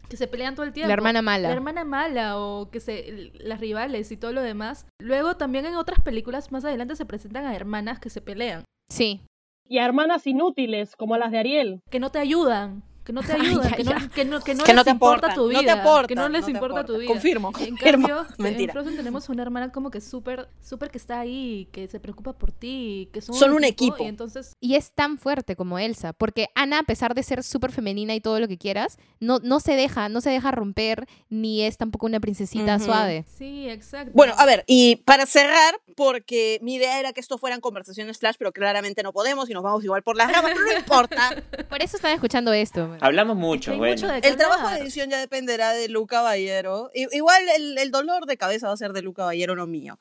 [0.10, 0.88] que se pelean todo el tiempo.
[0.88, 1.48] La hermana mala.
[1.50, 4.88] La hermana mala o que se las rivales y todo lo demás.
[5.00, 9.22] Luego también en otras películas más adelante se presentan a hermanas que se pelean, Sí.
[9.68, 11.82] Y a hermanas inútiles, como las de Ariel.
[11.90, 13.84] que no te ayudan, que no te Ay, ayudan, ya, que.
[13.86, 16.08] No, que no que no que no les te importa tu vida, no te aportan,
[16.08, 17.08] que no les importa tu vida.
[17.08, 18.08] Confirmo, En confirmo.
[18.08, 18.72] cambio, Mentira.
[18.72, 22.34] en Frozen tenemos una hermana como que súper súper que está ahí, que se preocupa
[22.34, 24.04] por ti, que son, Son un equipo.
[24.04, 27.72] y entonces Y es tan fuerte como Elsa, porque Ana, a pesar de ser súper
[27.72, 31.62] femenina y todo lo que quieras, no, no se deja, no se deja romper, ni
[31.62, 33.26] es tampoco una princesita suave.
[33.38, 34.12] sí, exacto.
[34.16, 38.36] Bueno, a ver, y para cerrar, porque mi idea era que esto fueran conversaciones flash,
[38.40, 41.30] pero claramente no podemos y nos vamos igual por las ramas, pero no importa.
[41.70, 42.95] Por eso están escuchando esto.
[43.02, 44.02] Hablamos Que mucho, hay bueno.
[44.02, 46.90] mucho El trabajo de edición ya dependerá de Luca Caballero.
[46.94, 50.00] I- Igual el, el dolor de cabeza va a ser de Luca Caballero, no mío.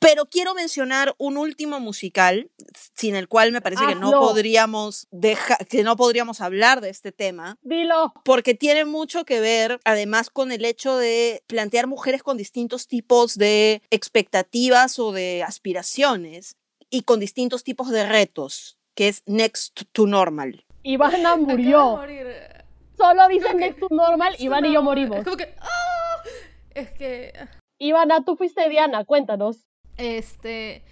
[0.00, 2.50] Pero quiero mencionar un último musical,
[2.94, 4.20] sin el cual me parece que no Hazlo.
[4.20, 7.56] podríamos dejar, que no podríamos hablar de este tema.
[7.62, 8.12] Dilo.
[8.24, 13.36] porque tiene mucho que ver además con el hecho de plantear mujeres con distintos tipos
[13.36, 16.56] de expectativas o de aspiraciones
[16.90, 20.64] y con distintos tipos de retos, que es Next to Normal.
[20.82, 21.96] Ivana murió.
[21.96, 22.26] morir.
[22.96, 25.18] Solo dicen next to normal, Es Ivana y una- yo morimos.
[25.18, 26.22] Es como que ¡ah!
[26.74, 27.32] Es que
[27.78, 29.66] Ivana, tú fuiste Diana, cuéntanos.
[29.96, 30.82] Este.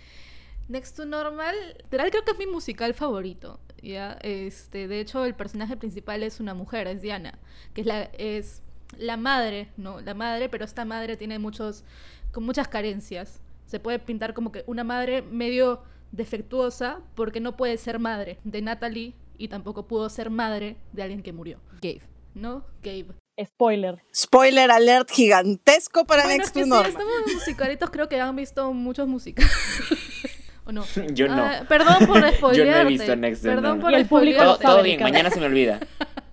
[0.68, 1.54] Next to Normal.
[1.84, 3.60] Literal, creo que es mi musical favorito.
[3.82, 4.18] ¿ya?
[4.22, 7.38] Este, de hecho, el personaje principal es una mujer, es Diana.
[7.72, 8.62] Que es la, es
[8.98, 10.00] la madre, ¿no?
[10.00, 11.84] La madre, pero esta madre tiene muchos.
[12.32, 13.40] con muchas carencias.
[13.66, 15.82] Se puede pintar como que una madre medio
[16.12, 21.22] defectuosa porque no puede ser madre de Natalie y tampoco pudo ser madre de alguien
[21.22, 21.60] que murió.
[21.82, 22.02] Gabe.
[22.34, 22.64] ¿No?
[22.82, 23.06] Gabe.
[23.42, 24.02] Spoiler.
[24.14, 28.36] Spoiler alert gigantesco para Bueno, Next es que to sí, estamos musicalitos, creo que han
[28.36, 29.50] visto muchos musicales.
[30.64, 30.84] ¿O no?
[31.12, 31.44] Yo no.
[31.44, 32.88] Ah, perdón por spoilearte.
[32.88, 35.80] visto Next to Perdón por Y el público todo, todo bien, mañana se me olvida.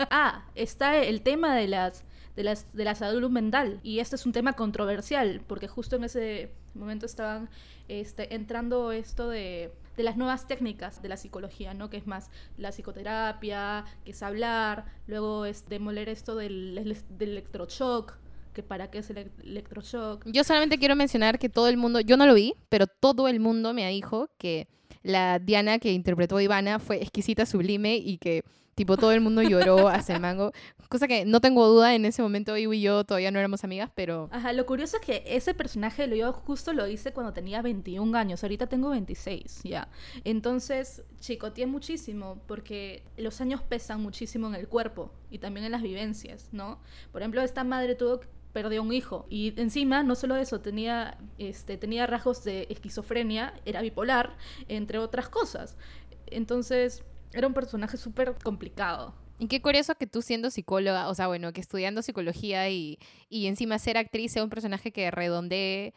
[0.10, 2.04] Ah, está el tema de las
[2.36, 6.04] de las de la salud mental y este es un tema controversial porque justo en
[6.04, 7.50] ese momento estaban
[7.88, 11.90] este, entrando esto de, de las nuevas técnicas de la psicología, ¿no?
[11.90, 16.76] Que es más la psicoterapia, que es hablar, luego es demoler esto del,
[17.10, 18.18] del electroshock,
[18.54, 20.24] que para qué es el electroshock.
[20.26, 23.40] Yo solamente quiero mencionar que todo el mundo, yo no lo vi, pero todo el
[23.40, 24.68] mundo me dijo que
[25.04, 28.44] la Diana que interpretó a Ivana fue exquisita, sublime y que
[28.76, 30.52] tipo todo el mundo lloró hasta el mango.
[30.90, 34.30] Cosa que no tengo duda, en ese momento y yo todavía no éramos amigas, pero...
[34.32, 38.44] Ajá, lo curioso es que ese personaje yo justo lo hice cuando tenía 21 años,
[38.44, 39.90] ahorita tengo 26, ya.
[40.24, 45.82] Entonces, chicoteé muchísimo porque los años pesan muchísimo en el cuerpo y también en las
[45.82, 46.80] vivencias, ¿no?
[47.12, 48.22] Por ejemplo, esta madre tuvo
[48.54, 49.26] perdió un hijo.
[49.30, 54.38] Y encima, no solo eso, tenía, este, tenía rasgos de esquizofrenia, era bipolar,
[54.68, 55.76] entre otras cosas.
[56.28, 59.16] Entonces, era un personaje súper complicado.
[59.40, 63.00] Y qué curioso que tú siendo psicóloga, o sea, bueno, que estudiando psicología y,
[63.30, 65.94] y encima ser actriz sea un personaje que redondee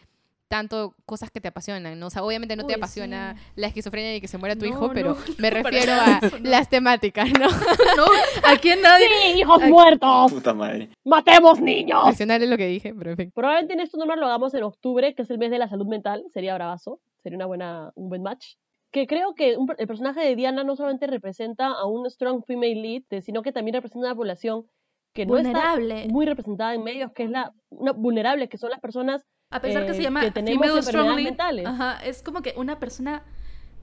[0.48, 2.06] tanto cosas que te apasionan, ¿no?
[2.06, 3.52] O sea, obviamente no te apasiona sí.
[3.56, 6.18] la esquizofrenia y que se muera tu No, hijo, pero no, me no, refiero a
[6.22, 6.50] eso no.
[6.50, 7.48] las temáticas, ¿no?
[7.96, 8.04] no,
[8.44, 9.08] aquí en nadie...
[9.08, 10.32] ¡Sí, hijos muertos!
[10.32, 10.90] Puta madre.
[11.04, 12.20] ¡Matemos niños!
[12.20, 13.32] Es lo que dije, pero en fin.
[13.34, 15.86] Probablemente en esto normal lo hagamos en octubre, que es el mes de la salud
[15.86, 16.24] mental.
[16.32, 17.00] Sería bravazo.
[17.22, 18.54] Sería una buena, un buen match.
[18.92, 22.74] Que creo que un el personaje de Diana no solamente representa a un strong female
[22.74, 24.66] lead, sino que también representa una población
[25.12, 25.76] que no está
[26.08, 29.86] muy representada en medios, que es la una, vulnerable, que son las personas A pesar
[29.86, 33.22] que eh, se llama que tenemos Female Strong Lead, ajá, es como que una persona...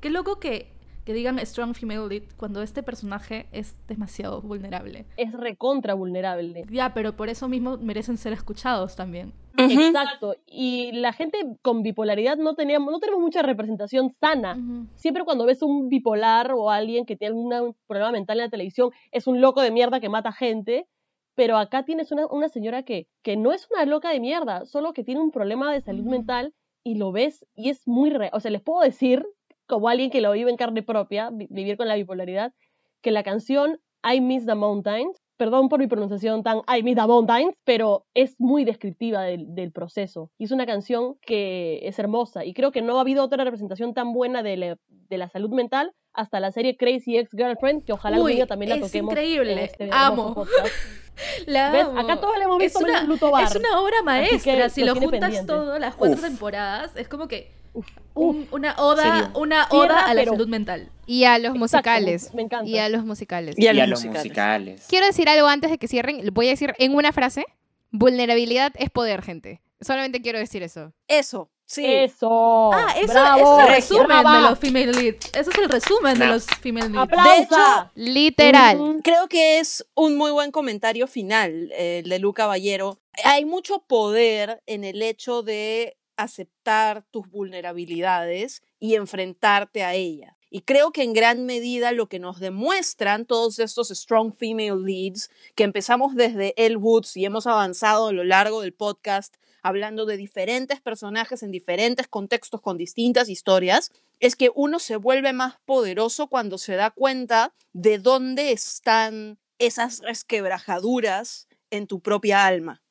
[0.01, 0.73] Qué loco que,
[1.05, 5.05] que digan Strong Female Lead cuando este personaje es demasiado vulnerable.
[5.15, 6.65] es recontra vulnerable.
[6.69, 9.33] Ya, pero por eso mismo merecen ser escuchados también.
[9.57, 10.35] Exacto.
[10.45, 14.57] Y la gente con bipolaridad no teníamos, no tenemos mucha representación sana.
[14.95, 18.49] Siempre cuando ves un bipolar o alguien que tiene algún un problema mental en la
[18.49, 20.87] televisión, es un loco de mierda que mata gente.
[21.35, 24.93] Pero acá tienes una, una señora que, que no es una loca de mierda, solo
[24.93, 26.53] que tiene un problema de salud mental
[26.83, 28.29] y lo ves y es muy real.
[28.33, 29.25] O sea, les puedo decir,
[29.65, 32.53] como alguien que lo vive en carne propia, vi- vivir con la bipolaridad,
[33.01, 37.07] que la canción I Miss the Mountains, perdón por mi pronunciación tan I Miss the
[37.07, 40.29] Mountains, pero es muy descriptiva del, del proceso.
[40.37, 42.45] Y es una canción que es hermosa.
[42.45, 45.49] Y creo que no ha habido otra representación tan buena de la, de la salud
[45.51, 48.81] mental hasta la serie Crazy Ex Girlfriend, que ojalá algún Uy, día también la es
[48.81, 49.11] toquemos.
[49.13, 49.53] increíble.
[49.53, 50.35] en este Amo.
[50.35, 50.67] podcast.
[51.45, 51.85] La ¿Ves?
[51.97, 53.43] Acá todos le hemos visto es una, Bar.
[53.45, 54.69] es una obra maestra.
[54.69, 55.47] si lo juntas pendiente.
[55.47, 56.23] todo, las cuatro Uf.
[56.23, 60.47] temporadas, es como que Uf, un- una oda, una Tierra, oda a la pero- salud
[60.47, 60.89] mental.
[61.05, 62.33] Y a los Exacto, musicales.
[62.33, 62.69] me encanta.
[62.69, 63.55] Y a los musicales.
[63.57, 64.23] Y a Y los a los musicales.
[64.25, 64.85] musicales.
[64.89, 66.21] Quiero decir algo antes de que cierren.
[66.33, 67.45] Voy a decir en una frase.
[67.91, 69.61] Vulnerabilidad es poder, gente.
[69.81, 70.93] Solamente quiero decir eso.
[71.07, 71.85] Eso, sí.
[71.85, 72.71] Eso.
[72.73, 74.35] Ah, eso, bravo, eso es el resumen brava.
[74.35, 75.31] de los female leads.
[75.33, 77.03] Eso es el resumen de los female leads.
[77.03, 77.91] ¡Aplausa!
[77.95, 78.79] Literal.
[78.79, 79.01] Ujú.
[79.03, 82.99] Creo que es un muy buen comentario final eh, el de Lu Caballero.
[83.23, 90.35] Hay mucho poder en el hecho de aceptar tus vulnerabilidades y enfrentarte a ellas.
[90.55, 95.31] Y creo que en gran medida lo que nos demuestran todos estos strong female leads,
[95.55, 100.17] que empezamos desde Elle Woods y hemos avanzado a lo largo del podcast hablando de
[100.17, 106.27] diferentes personajes en diferentes contextos con distintas historias, es que uno se vuelve más poderoso
[106.27, 112.83] cuando se da cuenta de dónde están esas resquebrajaduras en tu propia alma.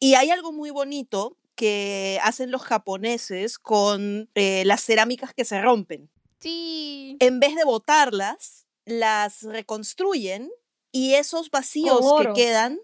[0.00, 5.60] Y hay algo muy bonito que hacen los japoneses con eh, las cerámicas que se
[5.60, 6.10] rompen.
[6.40, 7.16] Sí.
[7.20, 10.50] En vez de botarlas, las reconstruyen
[10.90, 12.80] y esos vacíos que quedan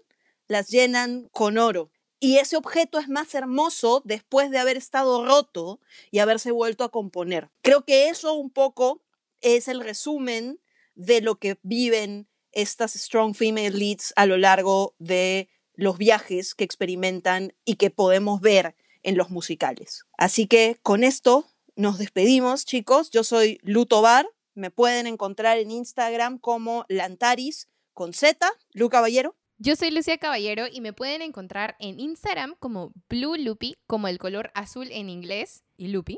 [0.47, 1.90] las llenan con oro.
[2.23, 5.79] Y ese objeto es más hermoso después de haber estado roto
[6.11, 7.49] y haberse vuelto a componer.
[7.63, 9.01] Creo que eso un poco
[9.41, 10.61] es el resumen
[10.93, 16.63] de lo que viven estas strong female leads a lo largo de los viajes que
[16.63, 20.05] experimentan y que podemos ver en los musicales.
[20.15, 23.09] Así que con esto nos despedimos, chicos.
[23.09, 24.29] Yo soy Luto Bar.
[24.53, 29.35] Me pueden encontrar en Instagram como Lantaris con Z, Lu Caballero.
[29.63, 34.17] Yo soy Lucía Caballero y me pueden encontrar en Instagram como Blue Lupi, como el
[34.17, 36.17] color azul en inglés, y Lupi,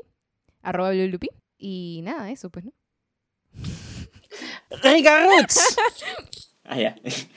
[0.62, 1.28] arroba Blue Lupi.
[1.58, 2.72] Y nada, eso pues, ¿no?
[4.80, 5.76] Roots.
[6.68, 6.96] Ah, ya.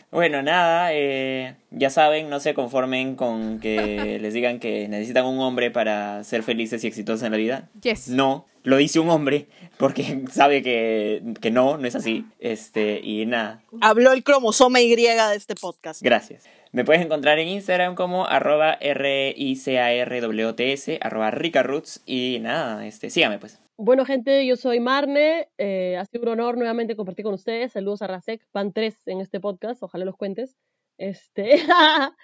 [0.09, 5.39] Bueno, nada, eh, ya saben, no se conformen con que les digan que necesitan un
[5.41, 7.67] hombre para ser felices y exitosos en la vida.
[7.81, 8.07] Yes.
[8.07, 12.25] No, lo dice un hombre, porque sabe que, que no, no es así.
[12.39, 16.01] Este, y nada, Habló el cromosoma Y de este podcast.
[16.01, 16.45] gracias.
[16.71, 23.59] Me puedes encontrar en Instagram como arroba R-I-C-A-R-W-T-S, arroba ricaroots, y nada, este, sígame pues.
[23.79, 25.49] Bueno, gente, yo soy Marne.
[25.59, 27.73] Eh, ha sido un honor nuevamente compartir con ustedes.
[27.73, 28.41] Saludos a Rasek.
[28.51, 29.83] Van tres en este podcast.
[29.83, 30.57] Ojalá los cuentes.
[30.97, 31.61] Este.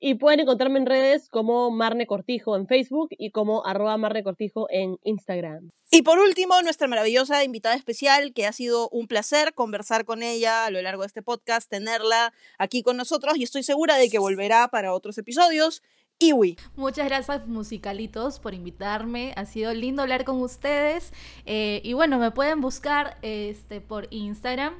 [0.00, 4.68] Y pueden encontrarme en redes como Marne Cortijo en Facebook y como arroba Marne Cortijo
[4.70, 5.70] en Instagram.
[5.90, 10.66] Y por último, nuestra maravillosa invitada especial, que ha sido un placer conversar con ella
[10.66, 14.20] a lo largo de este podcast, tenerla aquí con nosotros y estoy segura de que
[14.20, 15.82] volverá para otros episodios.
[16.20, 16.58] Iwi.
[16.74, 19.32] Muchas gracias musicalitos por invitarme.
[19.36, 21.12] Ha sido lindo hablar con ustedes.
[21.46, 24.74] Eh, y bueno, me pueden buscar este, por Instagram,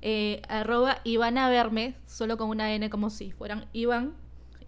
[0.00, 4.14] eh, arroba Iban a verme, solo con una N como si fueran Iván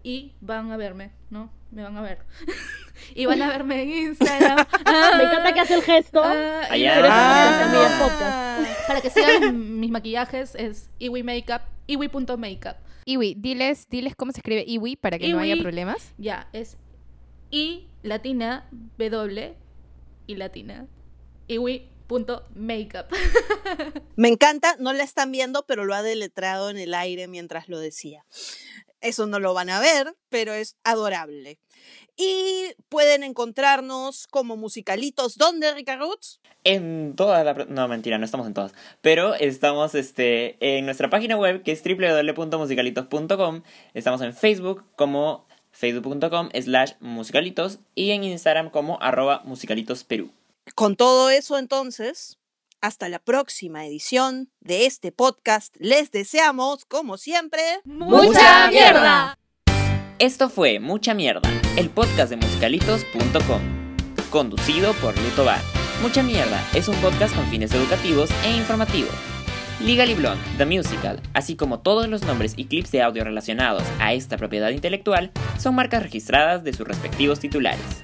[0.03, 1.49] y van a verme, ¿no?
[1.71, 2.19] Me van a ver.
[3.15, 4.57] y van a verme en Instagram.
[5.17, 6.21] Me encanta que hace el gesto.
[6.23, 7.01] Ah, Allá.
[7.09, 8.63] Ah.
[8.87, 12.90] Para que sigan mis maquillajes es Iwi Makeup, iwi.makeup.
[13.05, 15.61] Iwi, diles, diles cómo se escribe Iwi para que no haya Iwi.
[15.61, 16.13] problemas.
[16.17, 16.77] Ya, es
[17.51, 19.55] I latina W
[20.27, 20.87] y latina.
[21.47, 23.07] Iwi.makeup.
[24.15, 27.79] Me encanta, no la están viendo, pero lo ha deletrado en el aire mientras lo
[27.79, 28.25] decía.
[29.01, 31.59] Eso no lo van a ver, pero es adorable.
[32.17, 35.37] Y pueden encontrarnos como musicalitos.
[35.37, 36.15] ¿Dónde, Ricardo?
[36.63, 37.53] En toda la...
[37.53, 38.73] No, mentira, no estamos en todas.
[39.01, 43.63] Pero estamos este, en nuestra página web que es www.musicalitos.com.
[43.93, 50.31] Estamos en Facebook como facebook.com slash musicalitos y en Instagram como arroba musicalitosperú.
[50.75, 52.37] Con todo eso, entonces,
[52.81, 55.75] hasta la próxima edición de este podcast.
[55.79, 59.37] Les deseamos, como siempre, ¡Mucha mierda!
[60.19, 63.61] Esto fue Mucha Mierda, el podcast de musicalitos.com,
[64.29, 65.61] conducido por Luto Bar.
[66.01, 69.15] Mucha Mierda es un podcast con fines educativos e informativos.
[69.79, 74.13] Legally Blonde, The Musical, así como todos los nombres y clips de audio relacionados a
[74.13, 78.03] esta propiedad intelectual, son marcas registradas de sus respectivos titulares.